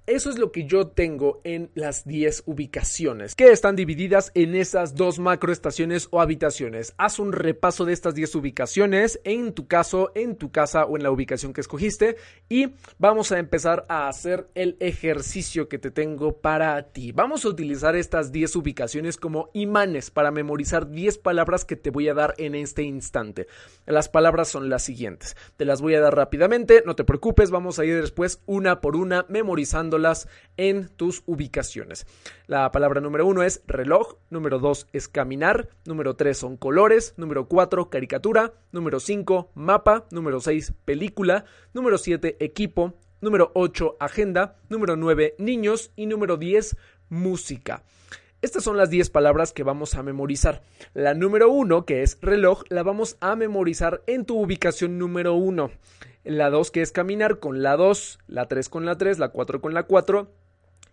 Eso 0.08 0.30
es 0.30 0.38
lo 0.40 0.54
que 0.54 0.66
yo 0.66 0.88
tengo 0.88 1.42
en 1.44 1.70
las 1.74 2.06
10 2.06 2.44
ubicaciones, 2.46 3.36
que 3.36 3.52
están 3.52 3.76
divididas 3.76 4.32
en 4.34 4.56
esas 4.56 4.96
dos 4.96 5.20
macroestaciones 5.20 6.08
o 6.12 6.22
habitaciones. 6.22 6.94
Haz 6.98 7.20
un 7.20 7.34
repaso 7.34 7.84
de 7.84 7.92
estas 7.92 8.16
10 8.16 8.36
ubicaciones, 8.36 9.20
en 9.26 9.52
tu 9.52 9.68
caso, 9.68 10.14
en 10.16 10.38
tu 10.38 10.54
casa 10.54 10.86
o 10.86 10.96
en 10.96 11.04
la 11.04 11.12
ubicación 11.12 11.52
que 11.52 11.60
escogiste, 11.60 12.16
y 12.48 12.76
vamos 12.98 13.34
a 13.34 13.40
empezar 13.40 13.86
a 13.90 14.08
hacer 14.08 14.48
el 14.56 14.78
ejercicio 14.80 15.68
que 15.68 15.80
te 15.80 15.92
tengo 15.92 16.38
para 16.38 16.82
ti. 16.94 17.12
Vamos 17.12 17.44
a 17.44 17.50
utilizar 17.50 17.98
estas 17.98 18.32
10 18.32 18.56
ubicaciones 18.56 19.18
como 19.18 19.50
imanes 19.52 20.12
para 20.12 20.32
memorizar 20.32 20.90
10 20.90 21.18
palabras 21.18 21.66
que 21.66 21.76
te 21.76 21.90
voy 21.90 22.08
a 22.08 22.14
dar 22.14 22.36
en 22.38 22.56
este 22.56 22.84
instante. 22.84 23.48
Las 23.86 24.08
palabras 24.08 24.48
son 24.48 24.70
las 24.70 24.84
siguientes, 24.84 25.36
te 25.58 25.66
las 25.66 25.82
voy 25.82 25.96
a 25.96 26.00
dar 26.00 26.16
rápidamente 26.16 26.53
no 26.86 26.96
te 26.96 27.04
preocupes, 27.04 27.50
vamos 27.50 27.80
a 27.80 27.86
ir 27.86 28.00
después 28.00 28.44
una 28.46 28.80
por 28.80 28.96
una 28.96 29.26
memorizándolas 29.28 30.28
en 30.56 30.88
tus 30.88 31.24
ubicaciones. 31.26 32.06
La 32.46 32.72
palabra 32.72 33.02
número 33.02 33.26
uno 33.26 33.42
es 33.42 33.64
reloj, 33.66 34.18
número 34.30 34.60
dos 34.60 34.88
es 34.94 35.08
caminar, 35.08 35.70
número 35.86 36.16
tres 36.16 36.38
son 36.38 36.58
colores, 36.58 37.16
número 37.18 37.48
cuatro 37.48 37.90
caricatura, 37.90 38.54
número 38.72 39.00
cinco 39.00 39.50
mapa, 39.56 40.06
número 40.12 40.40
seis 40.42 40.74
película, 40.86 41.46
número 41.74 41.98
siete 41.98 42.38
equipo, 42.40 42.94
número 43.20 43.52
ocho 43.56 43.98
agenda, 44.00 44.58
número 44.70 44.96
nueve 44.96 45.34
niños 45.40 45.92
y 45.96 46.06
número 46.06 46.38
diez 46.38 46.78
música. 47.10 47.82
Estas 48.44 48.66
son 48.66 48.76
las 48.76 48.90
10 48.90 49.10
palabras 49.10 49.54
que 49.54 49.64
vamos 49.64 49.96
a 49.96 50.04
memorizar. 50.04 50.64
La 50.94 51.14
número 51.14 51.50
1, 51.50 51.86
que 51.86 52.04
es 52.04 52.18
reloj, 52.22 52.64
la 52.68 52.84
vamos 52.84 53.16
a 53.22 53.38
memorizar 53.38 54.04
en 54.06 54.26
tu 54.26 54.38
ubicación 54.38 55.00
número 55.00 55.34
1 55.36 55.72
la 56.24 56.50
2 56.50 56.72
que 56.72 56.82
es 56.82 56.92
caminar 56.92 57.40
con 57.40 57.64
la 57.64 57.76
2, 57.76 58.20
la 58.28 58.48
3 58.48 58.70
con 58.70 58.86
la 58.86 58.98
3, 58.98 59.20
la 59.20 59.30
4 59.30 59.62
con 59.62 59.74
la 59.74 59.84
4 59.84 60.32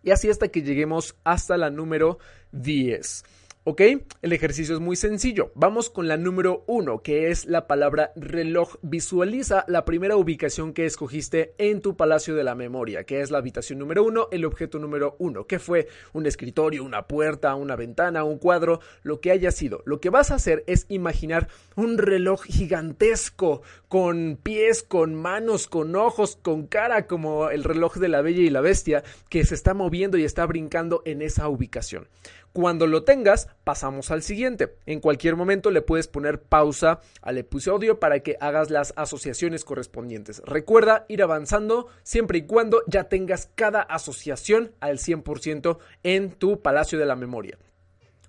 y 0.03 0.11
así 0.11 0.31
hasta 0.31 0.49
que 0.49 0.63
lleguemos 0.63 1.17
hasta 1.25 1.57
la 1.57 1.71
número 1.71 2.19
10. 2.53 3.25
¿Ok? 3.63 3.83
El 4.23 4.33
ejercicio 4.33 4.75
es 4.75 4.81
muy 4.81 4.97
sencillo. 4.97 5.53
Vamos 5.55 5.91
con 5.91 6.09
la 6.09 6.17
número 6.17 6.65
uno, 6.67 7.03
que 7.03 7.31
es 7.31 7.45
la 7.45 7.67
palabra 7.67 8.11
reloj. 8.17 8.77
Visualiza 8.81 9.67
la 9.69 9.85
primera 9.85 10.17
ubicación 10.17 10.73
que 10.73 10.87
escogiste 10.87 11.53
en 11.59 11.83
tu 11.83 11.95
palacio 11.95 12.35
de 12.35 12.43
la 12.43 12.55
memoria, 12.55 13.05
que 13.05 13.21
es 13.21 13.31
la 13.31 13.37
habitación 13.37 13.79
número 13.79 14.03
uno, 14.03 14.29
el 14.33 14.47
objeto 14.47 14.79
número 14.79 15.15
uno, 15.19 15.47
que 15.47 15.59
fue 15.59 15.89
un 16.15 16.25
escritorio, 16.25 16.83
una 16.83 17.07
puerta, 17.07 17.55
una 17.55 17.77
ventana, 17.77 18.25
un 18.25 18.39
cuadro, 18.39 18.81
lo 19.03 19.21
que 19.21 19.31
haya 19.31 19.51
sido. 19.51 19.83
Lo 19.85 20.01
que 20.01 20.09
vas 20.09 20.31
a 20.31 20.37
hacer 20.37 20.65
es 20.67 20.87
imaginar 20.89 21.49
un 21.77 21.99
reloj 21.99 22.45
gigantesco, 22.45 23.61
con 23.89 24.39
pies, 24.43 24.83
con 24.83 25.15
manos, 25.15 25.67
con 25.67 25.97
ojos, 25.97 26.39
con 26.41 26.67
cara, 26.67 27.07
como 27.07 27.51
el 27.51 27.65
reloj 27.65 27.97
de 27.97 28.09
la 28.09 28.23
Bella 28.23 28.41
y 28.41 28.49
la 28.49 28.63
Bestia, 28.63 29.05
que 29.29 29.45
se 29.45 29.55
está 29.55 29.75
moviendo 29.75 30.17
y 30.17 30.25
está 30.25 30.47
brincando 30.47 31.03
en 31.05 31.21
esa 31.21 31.47
ubicación. 31.49 32.09
Cuando 32.53 32.89
lo 32.89 33.05
tengas, 33.05 33.49
pasamos 33.63 34.11
al 34.11 34.23
siguiente. 34.23 34.77
En 34.87 35.01
cualquier 35.01 35.37
momento 35.37 35.71
le 35.71 35.83
puedes 35.83 36.09
poner 36.09 36.43
pausa 36.43 37.01
al 37.23 37.39
episodio 37.39 38.01
para 38.01 38.21
que 38.21 38.37
hagas 38.41 38.71
las 38.71 38.93
asociaciones 38.97 39.65
correspondientes. 39.65 40.43
Recuerda 40.45 41.05
ir 41.09 41.23
avanzando 41.23 41.87
siempre 42.03 42.39
y 42.39 42.47
cuando 42.47 42.83
ya 42.89 43.05
tengas 43.05 43.51
cada 43.55 43.83
asociación 43.83 44.73
al 44.81 44.99
100% 44.99 45.79
en 46.03 46.33
tu 46.33 46.61
palacio 46.61 46.99
de 46.99 47.07
la 47.07 47.15
memoria. 47.15 47.57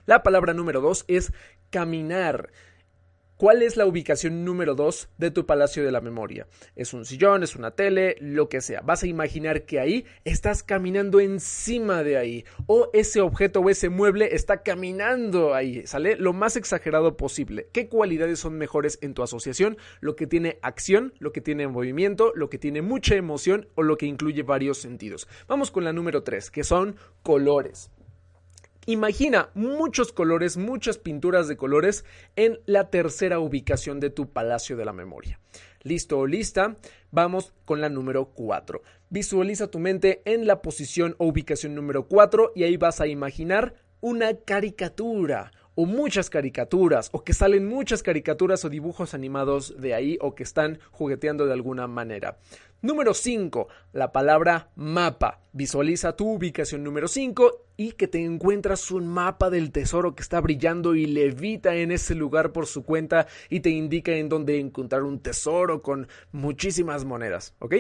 La 0.05 0.21
palabra 0.21 0.53
número 0.53 0.81
2 0.81 1.05
es 1.07 1.33
caminar. 1.71 2.51
¿Cuál 3.41 3.63
es 3.63 3.75
la 3.75 3.88
ubicación 3.88 4.45
número 4.45 4.75
2 4.75 5.10
de 5.17 5.31
tu 5.31 5.48
palacio 5.48 5.83
de 5.83 5.91
la 5.91 6.00
memoria? 6.00 6.45
Es 6.75 6.93
un 6.93 7.05
sillón, 7.05 7.41
es 7.41 7.55
una 7.55 7.71
tele, 7.71 8.15
lo 8.19 8.50
que 8.50 8.62
sea. 8.62 8.81
Vas 8.81 9.01
a 9.01 9.07
imaginar 9.07 9.63
que 9.63 9.79
ahí 9.79 10.05
estás 10.25 10.62
caminando 10.62 11.19
encima 11.19 12.03
de 12.03 12.17
ahí. 12.17 12.45
O 12.67 12.91
ese 12.93 13.19
objeto 13.19 13.62
o 13.62 13.71
ese 13.71 13.89
mueble 13.89 14.36
está 14.36 14.62
caminando 14.62 15.55
ahí. 15.55 15.88
¿Sale? 15.88 16.17
Lo 16.17 16.33
más 16.33 16.55
exagerado 16.55 17.17
posible. 17.17 17.67
¿Qué 17.74 17.89
cualidades 17.89 18.38
son 18.38 18.60
mejores 18.60 19.00
en 19.01 19.15
tu 19.15 19.24
asociación? 19.24 19.75
Lo 20.01 20.15
que 20.15 20.27
tiene 20.27 20.60
acción, 20.62 21.15
lo 21.17 21.31
que 21.31 21.41
tiene 21.41 21.67
movimiento, 21.67 22.33
lo 22.36 22.48
que 22.48 22.60
tiene 22.60 22.83
mucha 22.83 23.15
emoción 23.15 23.67
o 23.74 23.81
lo 23.81 23.98
que 23.98 24.05
incluye 24.05 24.43
varios 24.43 24.77
sentidos. 24.77 25.27
Vamos 25.48 25.71
con 25.71 25.83
la 25.83 25.93
número 25.93 26.21
3, 26.21 26.51
que 26.51 26.63
son 26.63 26.95
colores. 27.24 27.89
Imagina 28.88 29.51
muchos 29.53 30.11
colores, 30.11 30.57
muchas 30.57 30.97
pinturas 30.97 31.47
de 31.47 31.55
colores 31.55 32.03
en 32.35 32.59
la 32.65 32.89
tercera 32.89 33.39
ubicación 33.39 34.00
de 34.00 34.09
tu 34.09 34.31
Palacio 34.31 34.75
de 34.75 34.85
la 34.85 34.91
Memoria. 34.91 35.39
¿Listo 35.83 36.17
o 36.17 36.25
lista? 36.25 36.77
Vamos 37.11 37.53
con 37.65 37.79
la 37.79 37.89
número 37.89 38.31
4. 38.33 38.81
Visualiza 39.11 39.67
tu 39.67 39.77
mente 39.77 40.23
en 40.25 40.47
la 40.47 40.63
posición 40.63 41.15
o 41.19 41.27
ubicación 41.27 41.75
número 41.75 42.07
4 42.07 42.53
y 42.55 42.63
ahí 42.63 42.75
vas 42.77 43.01
a 43.01 43.07
imaginar 43.07 43.75
una 44.00 44.33
caricatura 44.33 45.51
o 45.75 45.85
muchas 45.85 46.29
caricaturas, 46.29 47.09
o 47.13 47.23
que 47.23 47.33
salen 47.33 47.67
muchas 47.67 48.03
caricaturas 48.03 48.65
o 48.65 48.69
dibujos 48.69 49.13
animados 49.13 49.79
de 49.79 49.93
ahí, 49.93 50.17
o 50.19 50.35
que 50.35 50.43
están 50.43 50.79
jugueteando 50.91 51.45
de 51.45 51.53
alguna 51.53 51.88
manera. 51.88 52.38
Número 52.83 53.13
5. 53.13 53.67
La 53.93 54.11
palabra 54.11 54.71
mapa. 54.75 55.41
Visualiza 55.53 56.15
tu 56.15 56.31
ubicación 56.31 56.83
número 56.83 57.07
5 57.07 57.65
y 57.77 57.91
que 57.91 58.07
te 58.07 58.25
encuentras 58.25 58.89
un 58.89 59.07
mapa 59.07 59.51
del 59.51 59.71
tesoro 59.71 60.15
que 60.15 60.23
está 60.23 60.41
brillando 60.41 60.95
y 60.95 61.05
levita 61.05 61.75
en 61.75 61.91
ese 61.91 62.15
lugar 62.15 62.51
por 62.51 62.65
su 62.65 62.83
cuenta 62.83 63.27
y 63.50 63.59
te 63.59 63.69
indica 63.69 64.13
en 64.13 64.29
dónde 64.29 64.59
encontrar 64.59 65.03
un 65.03 65.19
tesoro 65.19 65.83
con 65.83 66.07
muchísimas 66.31 67.05
monedas. 67.05 67.53
¿Ok? 67.59 67.75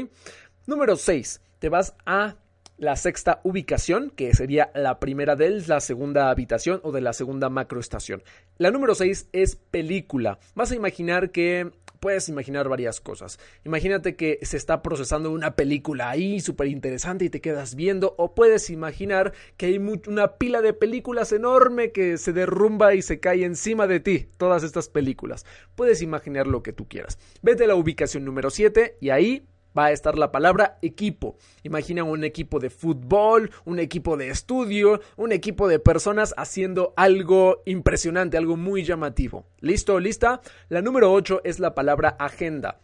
Número 0.67 0.95
6. 0.95 1.41
Te 1.57 1.69
vas 1.69 1.95
a 2.05 2.35
la 2.77 2.95
sexta 2.95 3.41
ubicación, 3.43 4.09
que 4.09 4.33
sería 4.33 4.71
la 4.73 4.99
primera 4.99 5.35
de 5.35 5.49
la 5.67 5.79
segunda 5.79 6.29
habitación 6.29 6.79
o 6.83 6.91
de 6.91 7.01
la 7.01 7.13
segunda 7.13 7.49
macroestación. 7.49 8.23
La 8.57 8.71
número 8.71 8.95
6 8.95 9.29
es 9.33 9.55
película. 9.55 10.39
Vas 10.55 10.71
a 10.71 10.75
imaginar 10.75 11.29
que 11.29 11.71
puedes 12.01 12.27
imaginar 12.29 12.67
varias 12.67 12.99
cosas. 12.99 13.39
Imagínate 13.63 14.15
que 14.15 14.39
se 14.41 14.57
está 14.57 14.81
procesando 14.81 15.31
una 15.31 15.55
película 15.55 16.09
ahí 16.09 16.41
súper 16.41 16.67
interesante 16.67 17.25
y 17.25 17.29
te 17.29 17.41
quedas 17.41 17.75
viendo 17.75 18.15
o 18.17 18.33
puedes 18.33 18.71
imaginar 18.71 19.33
que 19.55 19.67
hay 19.67 19.77
una 19.77 20.37
pila 20.37 20.61
de 20.61 20.73
películas 20.73 21.31
enorme 21.31 21.91
que 21.91 22.17
se 22.17 22.33
derrumba 22.33 22.95
y 22.95 23.03
se 23.03 23.19
cae 23.19 23.45
encima 23.45 23.85
de 23.85 23.99
ti, 23.99 24.27
todas 24.37 24.63
estas 24.63 24.89
películas. 24.89 25.45
Puedes 25.75 26.01
imaginar 26.01 26.47
lo 26.47 26.63
que 26.63 26.73
tú 26.73 26.87
quieras. 26.87 27.19
Vete 27.43 27.65
a 27.65 27.67
la 27.67 27.75
ubicación 27.75 28.25
número 28.25 28.49
7 28.49 28.97
y 28.99 29.11
ahí 29.11 29.45
va 29.77 29.85
a 29.85 29.91
estar 29.91 30.17
la 30.17 30.31
palabra 30.31 30.77
equipo. 30.81 31.37
Imagina 31.63 32.03
un 32.03 32.23
equipo 32.23 32.59
de 32.59 32.69
fútbol, 32.69 33.51
un 33.65 33.79
equipo 33.79 34.17
de 34.17 34.29
estudio, 34.29 35.01
un 35.17 35.31
equipo 35.31 35.67
de 35.67 35.79
personas 35.79 36.33
haciendo 36.37 36.93
algo 36.95 37.61
impresionante, 37.65 38.37
algo 38.37 38.57
muy 38.57 38.83
llamativo. 38.83 39.45
¿Listo? 39.59 39.99
¿Lista? 39.99 40.41
La 40.69 40.81
número 40.81 41.11
8 41.11 41.41
es 41.43 41.59
la 41.59 41.73
palabra 41.73 42.15
agenda. 42.19 42.79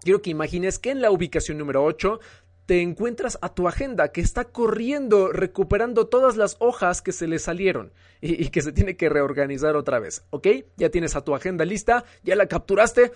Quiero 0.00 0.22
que 0.22 0.30
imagines 0.30 0.78
que 0.78 0.90
en 0.90 1.02
la 1.02 1.10
ubicación 1.10 1.58
número 1.58 1.84
8 1.84 2.20
te 2.66 2.82
encuentras 2.82 3.38
a 3.42 3.54
tu 3.54 3.68
agenda 3.68 4.08
que 4.08 4.20
está 4.20 4.44
corriendo, 4.44 5.32
recuperando 5.32 6.08
todas 6.08 6.36
las 6.36 6.56
hojas 6.58 7.00
que 7.00 7.12
se 7.12 7.28
le 7.28 7.38
salieron 7.38 7.92
y, 8.20 8.44
y, 8.44 8.48
que 8.48 8.60
se 8.60 8.72
tiene 8.72 8.96
que 8.96 9.08
reorganizar 9.08 9.76
otra 9.76 10.00
vez, 10.00 10.24
¿ok? 10.30 10.48
Ya 10.76 10.90
tienes 10.90 11.14
a 11.14 11.22
tu 11.22 11.34
agenda 11.34 11.64
lista, 11.64 12.04
ya 12.24 12.34
la 12.34 12.46
capturaste, 12.46 13.12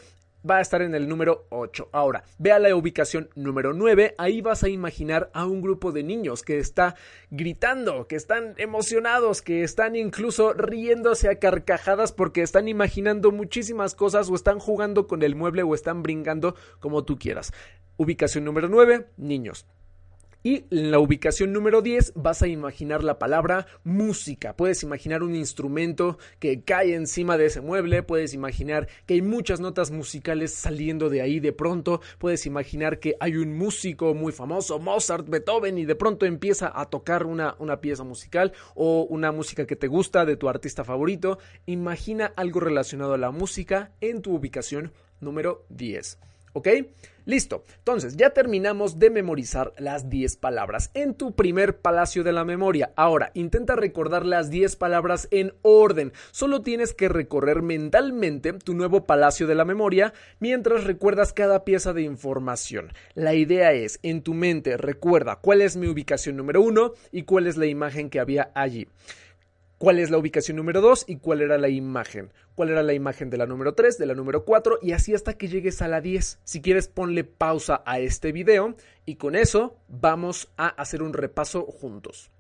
va 0.49 0.59
a 0.59 0.61
estar 0.61 0.83
en 0.83 0.95
el 0.95 1.09
número 1.09 1.47
8. 1.51 1.89
Ahora, 1.93 2.25
ve 2.39 2.53
a 2.53 2.59
la 2.59 2.75
ubicación 2.75 3.31
número 3.35 3.73
9, 3.73 4.15
ahí 4.19 4.41
vas 4.41 4.63
a 4.63 4.69
imaginar 4.69 5.31
a 5.33 5.47
un 5.47 5.63
grupo 5.63 5.93
de 5.93 6.03
niños 6.03 6.43
que 6.43 6.59
está 6.59 6.97
gritando, 7.31 8.07
que 8.07 8.17
están 8.17 8.55
emocionados, 8.57 9.43
que 9.43 9.63
están 9.63 9.97
incluso 9.97 10.53
riéndose 10.53 11.29
a 11.29 11.39
carcajadas 11.39 12.13
porque 12.13 12.43
están 12.43 12.69
imaginando 12.69 13.33
muchísimas 13.33 13.95
cosas 13.95 14.31
o 14.31 14.35
están 14.35 14.59
jugando 14.59 15.07
con 15.07 15.23
el 15.23 15.35
mueble 15.35 15.63
o 15.63 15.75
están 15.75 16.03
brincando 16.03 16.55
como 16.79 17.05
tú 17.05 17.19
quieras. 17.19 17.53
Ubicación 17.97 18.45
número 18.45 18.69
9, 18.69 19.09
niños. 19.17 19.67
Y 20.43 20.65
en 20.71 20.91
la 20.91 20.99
ubicación 20.99 21.53
número 21.53 21.83
10 21.83 22.15
vas 22.17 22.41
a 22.41 22.49
imaginar 22.49 23.05
la 23.05 23.19
palabra 23.19 23.67
música. 23.85 24.57
Puedes 24.57 24.83
imaginar 24.83 25.23
un 25.23 25.35
instrumento 25.35 26.17
que 26.39 26.63
cae 26.63 26.95
encima 26.95 27.37
de 27.37 27.45
ese 27.47 27.61
mueble. 27.61 28.03
Puedes 28.03 28.33
imaginar 28.33 28.89
que 29.05 29.15
hay 29.15 29.23
muchas 29.23 29.61
notas 29.61 29.91
musicales 29.91 30.55
saliendo 30.55 31.11
de 31.11 31.21
ahí 31.21 31.41
de 31.41 31.53
pronto. 31.53 32.01
Puedes 32.19 32.47
imaginar 32.47 33.01
que 33.01 33.17
hay 33.21 33.37
un 33.37 33.55
músico 33.55 34.15
muy 34.15 34.33
famoso, 34.33 34.79
Mozart, 34.79 35.29
Beethoven, 35.29 35.77
y 35.77 35.85
de 35.85 35.95
pronto 35.95 36.25
empieza 36.25 36.73
a 36.75 36.87
tocar 36.87 37.27
una, 37.27 37.55
una 37.59 37.83
pieza 37.83 38.05
musical 38.05 38.55
o 38.75 39.03
una 39.11 39.33
música 39.33 39.67
que 39.67 39.77
te 39.77 39.89
gusta 39.89 40.25
de 40.25 40.37
tu 40.37 40.49
artista 40.49 40.85
favorito. 40.85 41.39
Imagina 41.67 42.33
algo 42.37 42.61
relacionado 42.61 43.13
a 43.13 43.19
la 43.19 43.31
música 43.31 43.93
en 44.01 44.23
tu 44.23 44.35
ubicación 44.35 44.93
número 45.21 45.67
10. 45.69 46.19
¿Ok? 46.53 46.69
Listo. 47.27 47.65
Entonces, 47.79 48.17
ya 48.17 48.31
terminamos 48.31 48.99
de 48.99 49.11
memorizar 49.11 49.73
las 49.79 50.09
10 50.09 50.37
palabras 50.37 50.91
en 50.95 51.15
tu 51.15 51.37
primer 51.37 51.79
palacio 51.79 52.25
de 52.25 52.33
la 52.33 52.45
memoria. 52.45 52.93
Ahora, 52.97 53.31
intenta 53.35 53.77
recordar 53.77 54.27
las 54.27 54.51
10 54.51 54.75
palabras 54.77 55.29
en 55.31 55.55
orden. 55.63 56.13
Solo 56.33 56.63
tienes 56.63 56.95
que 56.95 57.09
recorrer 57.09 57.63
mentalmente 57.63 58.53
tu 58.55 58.75
nuevo 58.75 59.07
palacio 59.07 59.47
de 59.47 59.55
la 59.55 59.65
memoria 59.65 60.13
mientras 60.41 60.85
recuerdas 60.85 61.33
cada 61.33 61.65
pieza 61.65 61.93
de 61.93 62.03
información. 62.03 62.93
La 63.15 63.35
idea 63.35 63.73
es, 63.75 64.01
en 64.03 64.23
tu 64.23 64.35
mente, 64.35 64.77
recuerda 64.77 65.37
cuál 65.37 65.61
es 65.61 65.77
mi 65.77 65.87
ubicación 65.87 66.37
número 66.37 66.63
1 66.63 66.95
y 67.13 67.23
cuál 67.23 67.47
es 67.47 67.57
la 67.57 67.67
imagen 67.67 68.11
que 68.11 68.19
había 68.19 68.51
allí 68.55 68.89
cuál 69.81 69.99
es 69.99 70.11
la 70.11 70.19
ubicación 70.19 70.59
número 70.59 70.83
2 70.83 71.07
y 71.09 71.17
cuál 71.17 71.41
era 71.41 71.57
la 71.57 71.71
imagen. 71.71 72.35
Cuál 72.55 72.69
era 72.69 72.83
la 72.83 72.93
imagen 72.93 73.31
de 73.31 73.39
la 73.39 73.47
número 73.47 73.75
3, 73.75 73.97
de 73.97 74.05
la 74.05 74.15
número 74.15 74.45
4 74.45 74.81
y 74.83 74.93
así 74.93 75.15
hasta 75.15 75.39
que 75.39 75.49
llegues 75.49 75.81
a 75.81 75.89
la 75.89 76.03
10. 76.03 76.41
Si 76.45 76.61
quieres 76.61 76.87
ponle 76.87 77.25
pausa 77.25 77.83
a 77.87 77.99
este 77.99 78.31
video 78.31 78.77
y 79.07 79.17
con 79.17 79.35
eso 79.35 79.79
vamos 79.89 80.51
a 80.59 80.69
hacer 80.69 81.03
un 81.03 81.15
repaso 81.15 81.63
juntos. 81.65 82.31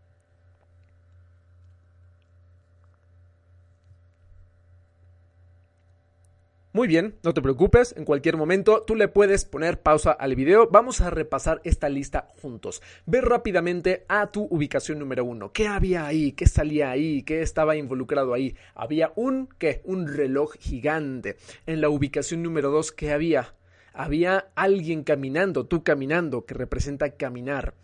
Muy 6.72 6.86
bien, 6.86 7.16
no 7.24 7.34
te 7.34 7.42
preocupes, 7.42 7.96
en 7.96 8.04
cualquier 8.04 8.36
momento 8.36 8.84
tú 8.86 8.94
le 8.94 9.08
puedes 9.08 9.44
poner 9.44 9.80
pausa 9.82 10.12
al 10.12 10.36
video. 10.36 10.68
Vamos 10.70 11.00
a 11.00 11.10
repasar 11.10 11.60
esta 11.64 11.88
lista 11.88 12.28
juntos. 12.40 12.80
Ve 13.06 13.20
rápidamente 13.20 14.04
a 14.06 14.28
tu 14.28 14.46
ubicación 14.48 15.00
número 15.00 15.24
uno. 15.24 15.52
¿Qué 15.52 15.66
había 15.66 16.06
ahí? 16.06 16.30
¿Qué 16.30 16.46
salía 16.46 16.92
ahí? 16.92 17.24
¿Qué 17.24 17.42
estaba 17.42 17.74
involucrado 17.74 18.34
ahí? 18.34 18.54
Había 18.76 19.12
un, 19.16 19.48
¿qué? 19.58 19.80
Un 19.82 20.06
reloj 20.06 20.54
gigante. 20.60 21.38
En 21.66 21.80
la 21.80 21.88
ubicación 21.88 22.40
número 22.40 22.70
dos, 22.70 22.92
¿qué 22.92 23.10
había? 23.10 23.52
Había 23.92 24.52
alguien 24.54 25.02
caminando, 25.02 25.66
tú 25.66 25.82
caminando, 25.82 26.46
que 26.46 26.54
representa 26.54 27.16
caminar. 27.16 27.74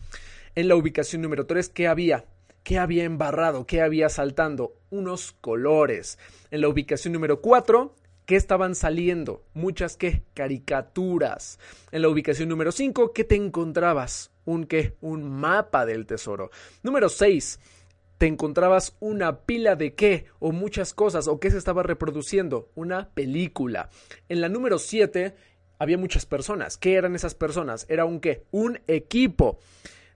En 0.55 0.69
la 0.69 0.77
ubicación 0.77 1.23
número 1.23 1.45
tres, 1.45 1.71
¿qué 1.71 1.89
había? 1.89 2.25
¿Qué 2.63 2.79
había 2.79 3.03
embarrado? 3.03 3.67
¿Qué 3.67 3.83
había 3.83 4.09
saltando? 4.09 4.75
Unos 4.91 5.33
colores. 5.33 6.21
En 6.53 6.61
la 6.61 6.69
ubicación 6.69 7.13
número 7.13 7.41
4, 7.41 7.95
¿Qué 8.27 8.35
estaban 8.35 8.75
saliendo? 8.75 9.45
Muchas 9.55 9.97
qué? 9.97 10.25
Caricaturas. 10.35 11.61
En 11.93 12.03
la 12.03 12.09
ubicación 12.09 12.49
número 12.49 12.73
5, 12.73 13.13
¿qué 13.13 13.23
te 13.23 13.37
encontrabas? 13.37 14.33
Un 14.45 14.67
qué? 14.67 14.97
Un 15.01 15.31
mapa 15.31 15.87
del 15.87 16.07
tesoro. 16.07 16.51
Número 16.83 17.09
6. 17.09 17.61
Te 18.19 18.27
encontrabas 18.27 18.97
una 18.99 19.43
pila 19.43 19.77
de 19.77 19.95
qué 19.95 20.27
o 20.41 20.51
muchas 20.51 20.93
cosas 20.93 21.29
o 21.29 21.39
qué 21.39 21.53
se 21.53 21.59
estaba 21.59 21.85
reproduciendo, 21.85 22.69
una 22.75 23.11
película. 23.11 23.91
En 24.29 24.41
la 24.41 24.49
número 24.49 24.81
7 24.81 25.37
había 25.79 25.97
muchas 25.97 26.27
personas. 26.27 26.79
¿Qué 26.79 26.95
eran 26.95 27.15
esas 27.15 27.37
personas? 27.37 27.87
Era 27.89 28.07
un 28.07 28.19
qué? 28.19 28.45
Un 28.51 28.81
equipo. 28.89 29.61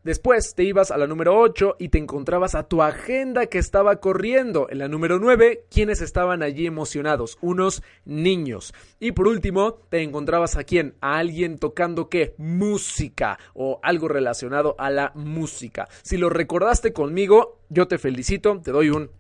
Después 0.03 0.55
te 0.55 0.65
ibas 0.65 0.91
a 0.91 0.97
la 0.97 1.07
número 1.07 1.39
8 1.39 1.77
y 1.79 1.91
te 1.91 1.99
encontrabas 1.99 2.55
a 2.55 2.63
tu 2.63 2.83
agenda 2.83 3.47
que 3.47 3.59
estaba 3.59 3.97
corriendo. 3.97 4.67
En 4.71 4.79
la 4.79 4.89
número 4.89 5.19
9, 5.19 5.67
¿quiénes 5.71 6.01
estaban 6.01 6.43
allí 6.43 6.67
emocionados? 6.67 7.37
Unos 7.43 7.83
niños. 8.07 8.73
Y 8.99 9.13
por 9.13 9.29
último, 9.29 9.75
te 9.91 10.01
encontrabas 10.03 10.57
a 10.57 10.65
quién? 10.65 10.95
A 11.03 11.19
alguien 11.19 11.59
tocando 11.59 12.09
qué? 12.09 12.35
Música 12.39 13.39
o 13.53 13.79
algo 13.83 14.09
relacionado 14.09 14.75
a 14.79 14.89
la 14.89 15.13
música. 15.15 15.87
Si 16.01 16.17
lo 16.17 16.31
recordaste 16.31 16.95
conmigo, 16.95 17.61
yo 17.69 17.87
te 17.87 17.99
felicito, 17.99 18.59
te 18.63 18.73
doy 18.73 18.89
un 18.89 19.11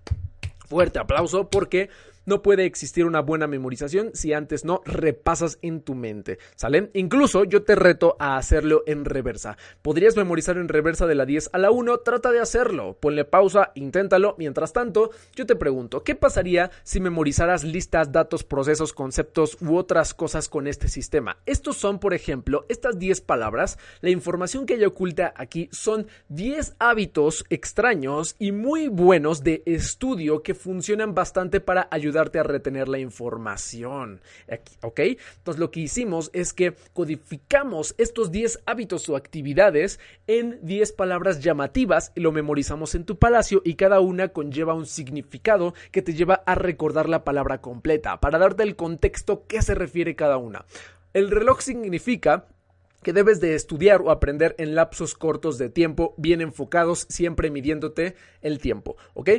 fuerte 0.66 0.98
aplauso 0.98 1.50
porque 1.50 1.90
no 2.26 2.42
puede 2.42 2.64
existir 2.64 3.06
una 3.06 3.20
buena 3.20 3.46
memorización 3.46 4.10
si 4.14 4.32
antes 4.32 4.64
no 4.64 4.82
repasas 4.84 5.58
en 5.62 5.80
tu 5.82 5.94
mente, 5.94 6.38
¿sale? 6.56 6.90
Incluso 6.94 7.44
yo 7.44 7.62
te 7.62 7.74
reto 7.74 8.16
a 8.18 8.36
hacerlo 8.36 8.82
en 8.86 9.04
reversa. 9.04 9.56
¿Podrías 9.82 10.16
memorizar 10.16 10.56
en 10.56 10.68
reversa 10.68 11.06
de 11.06 11.14
la 11.14 11.26
10 11.26 11.50
a 11.52 11.58
la 11.58 11.70
1? 11.70 11.98
Trata 11.98 12.30
de 12.30 12.40
hacerlo. 12.40 12.98
Ponle 13.00 13.24
pausa, 13.24 13.72
inténtalo. 13.74 14.34
Mientras 14.38 14.72
tanto, 14.72 15.10
yo 15.34 15.46
te 15.46 15.56
pregunto, 15.56 16.02
¿qué 16.04 16.14
pasaría 16.14 16.70
si 16.82 17.00
memorizaras 17.00 17.64
listas, 17.64 18.12
datos, 18.12 18.44
procesos, 18.44 18.92
conceptos 18.92 19.56
u 19.60 19.76
otras 19.76 20.14
cosas 20.14 20.48
con 20.48 20.66
este 20.66 20.88
sistema? 20.88 21.38
Estos 21.46 21.76
son, 21.76 21.98
por 21.98 22.14
ejemplo, 22.14 22.66
estas 22.68 22.98
10 22.98 23.20
palabras. 23.22 23.78
La 24.00 24.10
información 24.10 24.66
que 24.66 24.74
ella 24.74 24.88
oculta 24.88 25.32
aquí 25.36 25.68
son 25.72 26.06
10 26.28 26.76
hábitos 26.78 27.44
extraños 27.50 28.36
y 28.38 28.52
muy 28.52 28.88
buenos 28.88 29.42
de 29.42 29.62
estudio 29.66 30.42
que 30.42 30.54
funcionan 30.54 31.14
bastante 31.14 31.60
para 31.60 31.88
ayudar 31.90 32.09
ayudarte 32.10 32.38
a 32.38 32.42
retener 32.42 32.88
la 32.88 32.98
información. 32.98 34.20
¿Ok? 34.82 35.00
Entonces 35.00 35.60
lo 35.60 35.70
que 35.70 35.80
hicimos 35.80 36.30
es 36.32 36.52
que 36.52 36.74
codificamos 36.92 37.94
estos 37.98 38.30
10 38.30 38.60
hábitos 38.66 39.08
o 39.08 39.16
actividades 39.16 40.00
en 40.26 40.58
10 40.62 40.92
palabras 40.92 41.40
llamativas 41.40 42.12
y 42.14 42.20
lo 42.20 42.32
memorizamos 42.32 42.94
en 42.94 43.04
tu 43.04 43.18
palacio 43.18 43.62
y 43.64 43.74
cada 43.74 44.00
una 44.00 44.28
conlleva 44.28 44.74
un 44.74 44.86
significado 44.86 45.74
que 45.92 46.02
te 46.02 46.14
lleva 46.14 46.42
a 46.46 46.54
recordar 46.54 47.08
la 47.08 47.24
palabra 47.24 47.60
completa 47.60 48.20
para 48.20 48.38
darte 48.38 48.62
el 48.62 48.76
contexto 48.76 49.46
que 49.46 49.62
se 49.62 49.74
refiere 49.74 50.16
cada 50.16 50.36
una. 50.36 50.64
El 51.12 51.30
reloj 51.30 51.60
significa 51.60 52.46
que 53.02 53.12
debes 53.12 53.40
de 53.40 53.54
estudiar 53.54 54.02
o 54.02 54.10
aprender 54.10 54.54
en 54.58 54.74
lapsos 54.74 55.14
cortos 55.14 55.58
de 55.58 55.70
tiempo, 55.70 56.14
bien 56.18 56.40
enfocados, 56.40 57.06
siempre 57.08 57.50
midiéndote 57.50 58.14
el 58.42 58.58
tiempo, 58.58 58.96
¿ok? 59.14 59.30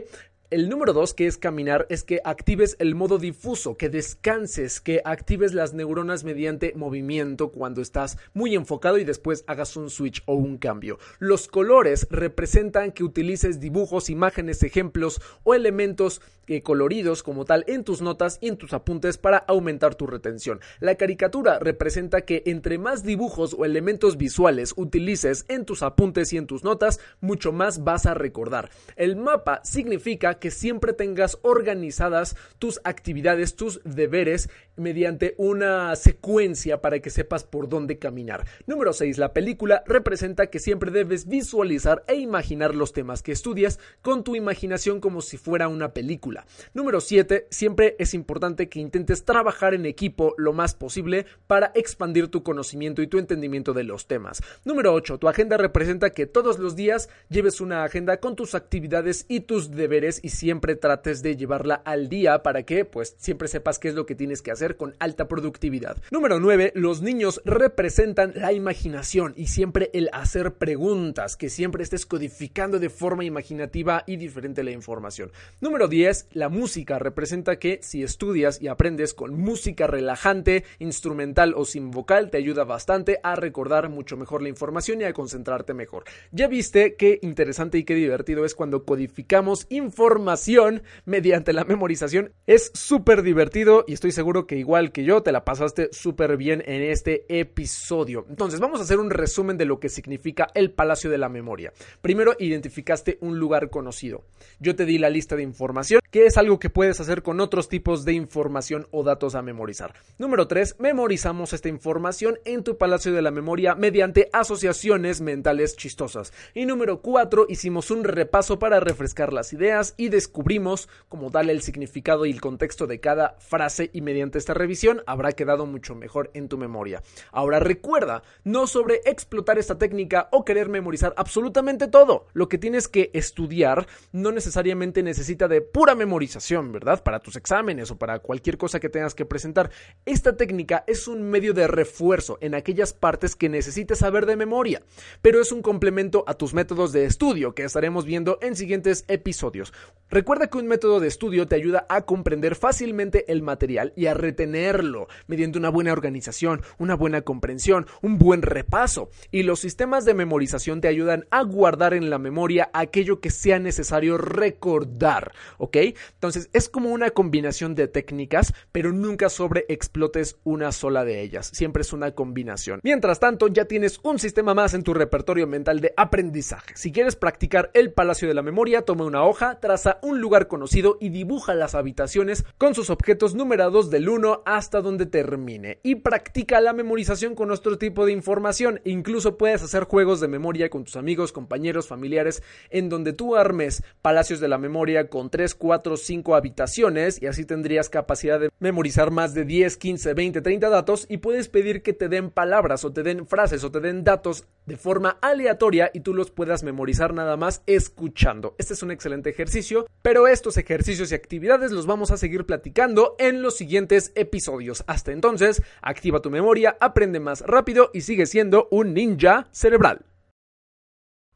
El 0.52 0.68
número 0.68 0.92
dos, 0.92 1.14
que 1.14 1.28
es 1.28 1.38
caminar, 1.38 1.88
es 1.90 2.04
que 2.04 2.20
actives 2.26 2.76
el 2.80 2.94
modo 2.94 3.18
difuso, 3.20 3.78
que 3.78 3.88
descanses, 3.88 4.82
que 4.82 5.02
actives 5.06 5.54
las 5.54 5.74
neuronas 5.74 6.26
mediante 6.26 6.74
movimiento 6.76 7.54
cuando 7.54 7.82
estás 7.82 8.18
muy 8.34 8.54
enfocado 8.56 8.98
y 8.98 9.06
después 9.06 9.46
hagas 9.48 9.78
un 9.78 9.90
switch 9.90 10.22
o 10.26 10.34
un 10.34 10.58
cambio. 10.58 11.00
Los 11.20 11.48
colores 11.48 12.06
representan 12.12 12.92
que 12.92 13.06
utilices 13.06 13.62
dibujos, 13.62 14.10
imágenes, 14.10 14.62
ejemplos 14.64 15.22
o 15.44 15.56
elementos 15.56 16.20
eh, 16.47 16.62
coloridos 16.62 17.23
como 17.23 17.45
tal 17.45 17.63
en 17.67 17.84
tus 17.84 18.01
notas 18.01 18.38
y 18.41 18.47
en 18.47 18.58
tus 18.58 18.73
apuntes 18.73 19.17
para 19.17 19.38
aumentar 19.38 19.95
tu 19.95 20.08
retención. 20.08 20.60
La 20.80 20.95
caricatura 20.95 21.60
representa 21.60 22.21
que 22.21 22.43
entre 22.45 22.77
más 22.77 23.04
dibujos 23.04 23.56
o 23.58 23.65
elementos 23.65 24.17
visuales 24.17 24.73
utilices 24.75 25.45
en 25.47 25.65
tus 25.65 25.84
apuntes 25.84 26.34
y 26.34 26.38
en 26.38 26.47
tus 26.47 26.63
notas, 26.63 26.99
mucho 27.19 27.51
más 27.51 27.84
vas 27.84 28.06
a 28.06 28.13
recordar. 28.13 28.69
El 28.95 29.15
mapa 29.15 29.62
significa 29.63 30.39
que 30.39 30.51
siempre 30.51 30.93
tengas 30.93 31.38
organizadas 31.41 32.36
tus 32.60 32.80
actividades, 32.84 33.56
tus 33.56 33.82
deberes 33.84 34.49
mediante 34.75 35.36
una 35.38 35.95
secuencia 35.95 36.82
para 36.82 36.99
que 36.99 37.10
sepas 37.10 37.43
por 37.43 37.69
dónde 37.69 37.99
caminar. 37.99 38.45
Número 38.65 38.93
6. 38.93 39.17
La 39.17 39.34
película 39.34 39.84
representa 39.86 40.47
que 40.47 40.60
siempre 40.60 40.91
debes 40.91 41.27
visualizar 41.27 42.04
e 42.08 42.15
imaginar 42.15 42.75
los 42.75 42.93
temas 42.93 43.21
que 43.21 43.32
estudias 43.32 43.80
con 44.01 44.23
tu 44.23 44.36
imaginación 44.36 44.99
como 44.99 45.21
si 45.21 45.38
fuera 45.38 45.67
una 45.67 45.93
película. 45.93 46.31
Número 46.74 47.02
7. 47.02 47.48
Siempre 47.50 47.96
es 48.00 48.13
importante 48.13 48.70
que 48.70 48.80
intentes 48.80 49.26
trabajar 49.26 49.74
en 49.74 49.86
equipo 49.86 50.34
lo 50.38 50.54
más 50.54 50.74
posible 50.74 51.26
para 51.48 51.72
expandir 51.76 52.28
tu 52.28 52.44
conocimiento 52.44 53.02
y 53.02 53.08
tu 53.08 53.20
entendimiento 53.20 53.74
de 53.74 53.84
los 53.84 54.08
temas. 54.08 54.41
Número 54.65 54.94
8. 54.94 55.17
Tu 55.17 55.28
agenda 55.28 55.58
representa 55.58 56.12
que 56.12 56.26
todos 56.26 56.60
los 56.60 56.76
días 56.76 57.10
lleves 57.30 57.62
una 57.62 57.84
agenda 57.84 58.17
con 58.17 58.36
tus 58.36 58.56
actividades 58.56 59.26
y 59.28 59.41
tus 59.41 59.72
deberes 59.72 60.20
y 60.24 60.30
siempre 60.30 60.76
trates 60.76 61.22
de 61.22 61.36
llevarla 61.36 61.76
al 61.76 62.10
día 62.10 62.44
para 62.44 62.63
que 62.63 62.86
pues 62.86 63.15
siempre 63.17 63.48
sepas 63.48 63.80
qué 63.80 63.89
es 63.89 63.96
lo 63.96 64.06
que 64.06 64.15
tienes 64.15 64.41
que 64.41 64.52
hacer 64.52 64.78
con 64.78 64.96
alta 65.00 65.28
productividad. 65.28 65.98
Número 66.12 66.39
9. 66.39 66.74
Los 66.76 67.02
niños 67.02 67.41
representan 67.46 68.34
la 68.36 68.54
imaginación 68.54 69.34
y 69.36 69.48
siempre 69.48 69.89
el 69.94 70.10
hacer 70.13 70.54
preguntas, 70.54 71.38
que 71.38 71.50
siempre 71.50 71.84
estés 71.84 72.06
codificando 72.06 72.80
de 72.80 72.89
forma 72.89 73.24
imaginativa 73.24 74.04
y 74.08 74.17
diferente 74.17 74.63
la 74.63 74.72
información. 74.72 75.32
Número 75.60 75.88
10. 75.88 76.20
La 76.31 76.49
música 76.49 76.99
representa 76.99 77.60
que 77.60 77.79
si 77.81 78.03
estudias 78.03 78.62
y 78.62 78.67
aprendes 78.67 79.13
con 79.13 79.34
música 79.34 79.88
relajante, 79.88 80.63
instrumental 80.79 81.53
o 81.55 81.65
sin 81.65 81.91
vocal, 81.91 82.29
te 82.29 82.38
ayuda 82.38 82.63
bastante 82.63 83.19
a 83.23 83.36
recordar 83.36 83.89
mucho 83.89 84.17
mejor 84.17 84.41
la 84.41 84.49
información 84.49 85.01
y 85.01 85.05
a 85.05 85.13
concentrarte 85.13 85.73
mejor. 85.73 86.05
Ya 86.31 86.47
viste 86.47 86.95
qué 86.95 87.19
interesante 87.21 87.77
y 87.77 87.84
qué 87.84 87.95
divertido 87.95 88.45
es 88.45 88.55
cuando 88.55 88.86
codificamos 88.86 89.67
información 89.69 90.84
mediante 91.05 91.53
la 91.53 91.63
memorización. 91.63 92.34
Es 92.47 92.71
súper 92.73 93.21
divertido 93.21 93.86
y 93.88 93.93
estoy 93.93 94.12
seguro 94.12 94.47
que 94.47 94.57
igual 94.57 94.91
que 94.91 95.03
yo 95.03 95.23
te 95.23 95.31
la 95.31 95.45
pasaste 95.45 95.89
súper 95.91 96.38
bien 96.38 96.63
en 96.65 96.84
este 96.84 97.25
episodio. 97.27 98.25
Entonces 98.29 98.60
vamos 98.60 98.79
a 98.79 98.84
hacer 98.84 98.99
un 98.99 99.10
resumen 99.10 99.57
de 99.57 99.65
lo 99.65 99.79
que 99.79 99.89
significa 99.89 100.47
el 100.53 100.71
Palacio 100.71 101.10
de 101.10 101.17
la 101.17 101.29
Memoria. 101.29 101.73
Primero 102.01 102.36
identificaste 102.39 103.17
un 103.21 103.39
lugar 103.39 103.69
conocido. 103.69 104.23
Yo 104.60 104.75
te 104.75 104.86
di 104.86 104.97
la 104.97 105.10
lista 105.10 105.36
de 105.36 105.43
información, 105.43 106.01
que 106.12 106.26
es 106.26 106.38
algo 106.38 106.60
que 106.60 106.69
puedes 106.69 107.00
hacer 107.00 107.24
con 107.24 107.39
otros 107.39 107.69
tipos 107.69 108.06
de 108.06 108.13
información 108.13 108.88
o 108.91 109.04
datos 109.04 109.34
a 109.34 109.41
memorizar. 109.41 109.93
Número 110.17 110.47
3. 110.47 110.76
Memorizamos 110.80 111.54
esta 111.54 111.69
información 111.69 112.38
en 112.45 112.63
tu 112.63 112.78
Palacio 112.78 113.13
de 113.13 113.21
la 113.21 113.32
Memoria 113.32 113.76
mediante 113.76 114.30
asociaciones 114.34 115.21
mentales 115.21 115.78
chistosas. 115.78 116.34
Y 116.54 116.65
número 116.65 117.02
4. 117.02 117.45
Hicimos 117.47 117.91
un 117.91 118.04
repaso 118.04 118.60
para 118.60 118.82
refrescar 118.82 119.32
las 119.32 119.54
ideas 119.54 119.93
y 119.97 120.10
descubrimos 120.10 120.89
cómo 121.08 121.30
darle 121.30 121.54
el 121.54 121.62
significado 121.62 122.26
y 122.26 122.32
el 122.32 122.41
contexto 122.41 122.88
de 122.88 123.00
cada 123.00 123.38
frase 123.39 123.89
y 123.93 124.02
mediante 124.02 124.38
esta 124.38 124.54
revisión 124.54 125.04
habrá 125.08 125.32
quedado 125.32 125.65
mucho 125.65 125.95
mejor 125.95 126.30
en 126.34 126.50
tu 126.50 126.58
memoria. 126.58 127.02
Ahora 127.32 127.60
recuerda, 127.60 128.24
no 128.43 128.67
sobre 128.67 129.02
explotar 129.06 129.58
esta 129.58 129.78
técnica 129.78 130.28
o 130.32 130.43
querer 130.43 130.67
memorizar 130.67 131.13
absolutamente 131.15 131.88
todo. 131.88 132.28
Lo 132.34 132.50
que 132.50 132.58
tienes 132.58 132.89
que 132.89 133.12
estudiar 133.13 133.88
no 134.12 134.34
necesariamente 134.34 135.04
necesita 135.04 135.47
de 135.47 135.62
pura 135.62 135.95
memorización, 136.06 136.72
¿verdad? 136.72 137.04
Para 137.04 137.20
tus 137.20 137.36
exámenes 137.36 137.92
o 137.92 137.98
para 137.98 138.20
cualquier 138.20 138.58
cosa 138.58 138.80
que 138.80 138.90
tengas 138.90 139.14
que 139.14 139.26
presentar. 139.26 139.70
Esta 140.06 140.36
técnica 140.36 140.84
es 140.88 141.08
un 141.08 141.22
medio 141.22 141.54
de 141.54 141.68
refuerzo 141.68 142.40
en 142.42 142.56
aquellas 142.56 142.94
partes 142.94 143.36
que 143.36 143.50
necesites 143.50 144.00
saber 144.00 144.26
de 144.26 144.36
memoria, 144.36 144.82
pero 145.22 145.40
es 145.40 145.52
un 145.52 145.62
complemento 145.62 146.24
a 146.26 146.34
tus 146.34 146.56
métodos 146.56 146.92
de 146.92 147.06
estudio 147.06 147.54
que 147.54 147.64
estaremos 147.64 148.06
viendo 148.06 148.40
en 148.42 148.56
siguientes 148.56 149.06
episodios. 149.08 149.74
Recuerda 150.10 150.48
que 150.48 150.58
un 150.58 150.68
método 150.68 151.00
de 151.00 151.08
estudio 151.08 151.48
te 151.48 151.56
ayuda 151.56 151.86
a 151.88 152.02
comprender 152.02 152.56
fácilmente 152.56 153.32
el 153.32 153.44
material 153.44 153.94
y 153.96 154.08
a 154.08 154.14
retenerlo 154.14 155.08
mediante 155.28 155.60
una 155.60 155.70
buena 155.70 155.94
organización, 155.94 156.62
una 156.80 156.96
buena 156.96 157.22
comprensión, 157.22 157.86
un 158.02 158.18
buen 158.18 158.42
repaso. 158.42 159.10
Y 159.30 159.44
los 159.44 159.60
sistemas 159.60 160.04
de 160.04 160.16
memorización 160.16 160.82
te 160.82 160.88
ayudan 160.88 161.28
a 161.30 161.44
guardar 161.44 161.94
en 161.94 162.10
la 162.10 162.18
memoria 162.18 162.70
aquello 162.74 163.22
que 163.22 163.30
sea 163.30 163.60
necesario 163.60 164.18
recordar, 164.18 165.34
¿ok? 165.58 165.78
Entonces 166.13 166.49
es 166.54 166.69
como 166.69 166.89
una 166.89 167.12
combinación 167.12 167.75
de 167.75 167.88
técnicas, 167.88 168.54
pero 168.71 168.91
nunca 168.91 169.30
sobre 169.30 169.65
explotes 169.69 170.38
una 170.43 170.71
sola 170.71 171.04
de 171.06 171.21
ellas. 171.21 171.51
Siempre 171.54 171.82
es 171.82 171.93
una 171.93 172.12
combinación. 172.12 172.80
Mientras 172.84 173.19
tanto, 173.19 173.47
ya 173.47 173.65
tienes 173.65 173.99
un 174.04 174.19
sistema 174.19 174.54
más 174.54 174.73
en 174.73 174.84
tu 174.84 174.93
repertorio 174.93 175.47
mental 175.47 175.82
de 175.82 175.93
aprendizaje. 175.97 176.73
Si 176.75 176.91
quieres 176.91 177.15
practicar 177.15 177.71
el 177.73 177.93
Palacio 177.93 178.27
de 178.27 178.34
la 178.34 178.41
Memoria, 178.41 178.84
toma 178.84 179.06
una 179.06 179.23
hoja, 179.23 179.60
traza 179.60 179.99
un 180.01 180.19
lugar 180.19 180.47
conocido 180.47 180.97
y 180.99 181.10
dibuja 181.10 181.54
las 181.56 181.75
habitaciones 181.75 182.45
con 182.58 182.75
sus 182.75 182.89
objetos 182.89 183.36
numerados 183.36 183.89
del 183.89 184.10
1 184.10 184.43
hasta 184.45 184.82
donde 184.82 185.06
termine. 185.06 185.80
Y 185.84 185.95
practica 185.95 186.62
la 186.62 186.73
memorización 186.73 187.36
con 187.36 187.51
otro 187.51 187.77
tipo 187.77 188.06
de 188.06 188.12
información. 188.12 188.82
Incluso 188.86 189.38
puedes 189.38 189.62
hacer 189.62 189.86
juegos 189.86 190.19
de 190.19 190.27
memoria 190.27 190.69
con 190.69 190.84
tus 190.84 190.95
amigos, 190.95 191.32
compañeros, 191.32 191.88
familiares, 191.88 192.43
en 192.69 192.89
donde 192.89 193.13
tú 193.13 193.36
armes 193.36 193.84
palacios 194.01 194.39
de 194.39 194.47
la 194.47 194.58
memoria 194.58 195.10
con 195.10 195.30
3, 195.30 195.56
4, 195.56 195.81
5 195.82 196.36
habitaciones 196.36 197.22
y 197.22 197.28
así 197.28 197.46
tendrías 197.46 197.89
capacidad 197.89 198.39
de 198.39 198.50
memorizar 198.60 199.12
más 199.12 199.34
de 199.34 199.46
10, 199.46 199.78
15, 199.78 200.13
20, 200.13 200.41
30 200.41 200.70
datos 200.70 201.06
y 201.10 201.17
puedes 201.17 201.50
pedir 201.50 201.82
que 201.82 201.94
te 201.94 202.10
den 202.10 202.30
palabras 202.30 202.86
o 202.86 202.94
te 202.94 203.04
den 203.04 203.28
frases 203.28 203.63
o 203.63 203.72
te 203.72 203.80
den 203.80 204.04
datos 204.04 204.46
de 204.65 204.78
forma 204.78 205.17
aleatoria 205.22 205.91
y 205.94 206.02
tú 206.02 206.13
los 206.13 206.32
puedas 206.32 206.63
memorizar 206.63 207.13
nada 207.13 207.38
más 207.38 207.63
escuchando. 207.65 208.56
Este 208.58 208.74
es 208.74 208.84
un 208.84 208.91
excelente 208.91 209.30
ejercicio, 209.30 209.88
pero 210.02 210.28
estos 210.28 210.58
ejercicios 210.58 211.12
y 211.12 211.15
actividades 211.15 211.72
los 211.72 211.86
vamos 211.86 212.12
a 212.12 212.17
seguir 212.17 212.46
platicando 212.46 213.15
en 213.20 213.41
los 213.41 213.58
siguientes 213.58 214.12
episodios. 214.15 214.84
Hasta 214.88 215.12
entonces, 215.12 215.62
activa 215.82 216.22
tu 216.22 216.30
memoria, 216.30 216.78
aprende 216.80 217.20
más 217.20 217.41
rápido 217.41 217.89
y 217.94 218.02
sigue 218.02 218.26
siendo 218.26 218.67
un 218.72 218.94
ninja 218.94 219.48
cerebral. 219.52 220.06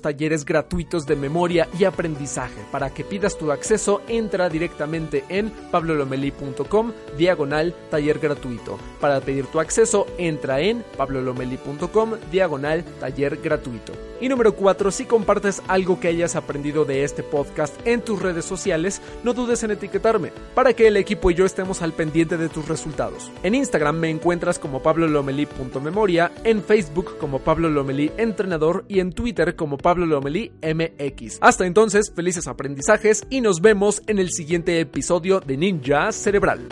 talleres 0.00 0.44
gratuitos 0.44 1.06
de 1.06 1.16
memoria 1.16 1.68
y 1.78 1.84
aprendizaje. 1.84 2.64
Para 2.70 2.90
que 2.90 3.04
pidas 3.04 3.36
tu 3.38 3.52
acceso, 3.52 4.02
entra 4.08 4.48
directamente 4.48 5.24
en 5.28 5.50
pablolomeli.com 5.70 6.92
diagonal 7.16 7.74
taller 7.90 8.18
gratuito. 8.18 8.78
Para 9.00 9.20
pedir 9.20 9.46
tu 9.46 9.60
acceso, 9.60 10.06
entra 10.18 10.60
en 10.60 10.84
pablolomeli.com 10.96 12.14
diagonal 12.30 12.84
taller 13.00 13.36
gratuito. 13.36 13.92
Y 14.24 14.28
número 14.30 14.54
4, 14.54 14.90
si 14.90 15.04
compartes 15.04 15.60
algo 15.68 16.00
que 16.00 16.08
hayas 16.08 16.34
aprendido 16.34 16.86
de 16.86 17.04
este 17.04 17.22
podcast 17.22 17.78
en 17.86 18.00
tus 18.00 18.22
redes 18.22 18.46
sociales, 18.46 19.02
no 19.22 19.34
dudes 19.34 19.62
en 19.64 19.72
etiquetarme 19.72 20.32
para 20.54 20.72
que 20.72 20.86
el 20.86 20.96
equipo 20.96 21.30
y 21.30 21.34
yo 21.34 21.44
estemos 21.44 21.82
al 21.82 21.92
pendiente 21.92 22.38
de 22.38 22.48
tus 22.48 22.66
resultados. 22.66 23.30
En 23.42 23.54
Instagram 23.54 23.98
me 23.98 24.08
encuentras 24.08 24.58
como 24.58 24.82
pablolomeli.memoria, 24.82 26.32
en 26.42 26.62
Facebook 26.62 27.18
como 27.18 27.40
Pablo 27.40 27.68
Lomelí 27.68 28.12
Entrenador 28.16 28.86
y 28.88 29.00
en 29.00 29.12
Twitter 29.12 29.56
como 29.56 29.76
Pablo 29.76 30.06
Lomelí 30.06 30.52
MX. 30.62 31.36
Hasta 31.42 31.66
entonces, 31.66 32.10
felices 32.16 32.46
aprendizajes 32.46 33.26
y 33.28 33.42
nos 33.42 33.60
vemos 33.60 34.00
en 34.06 34.18
el 34.18 34.30
siguiente 34.30 34.80
episodio 34.80 35.40
de 35.40 35.58
Ninja 35.58 36.12
Cerebral. 36.12 36.66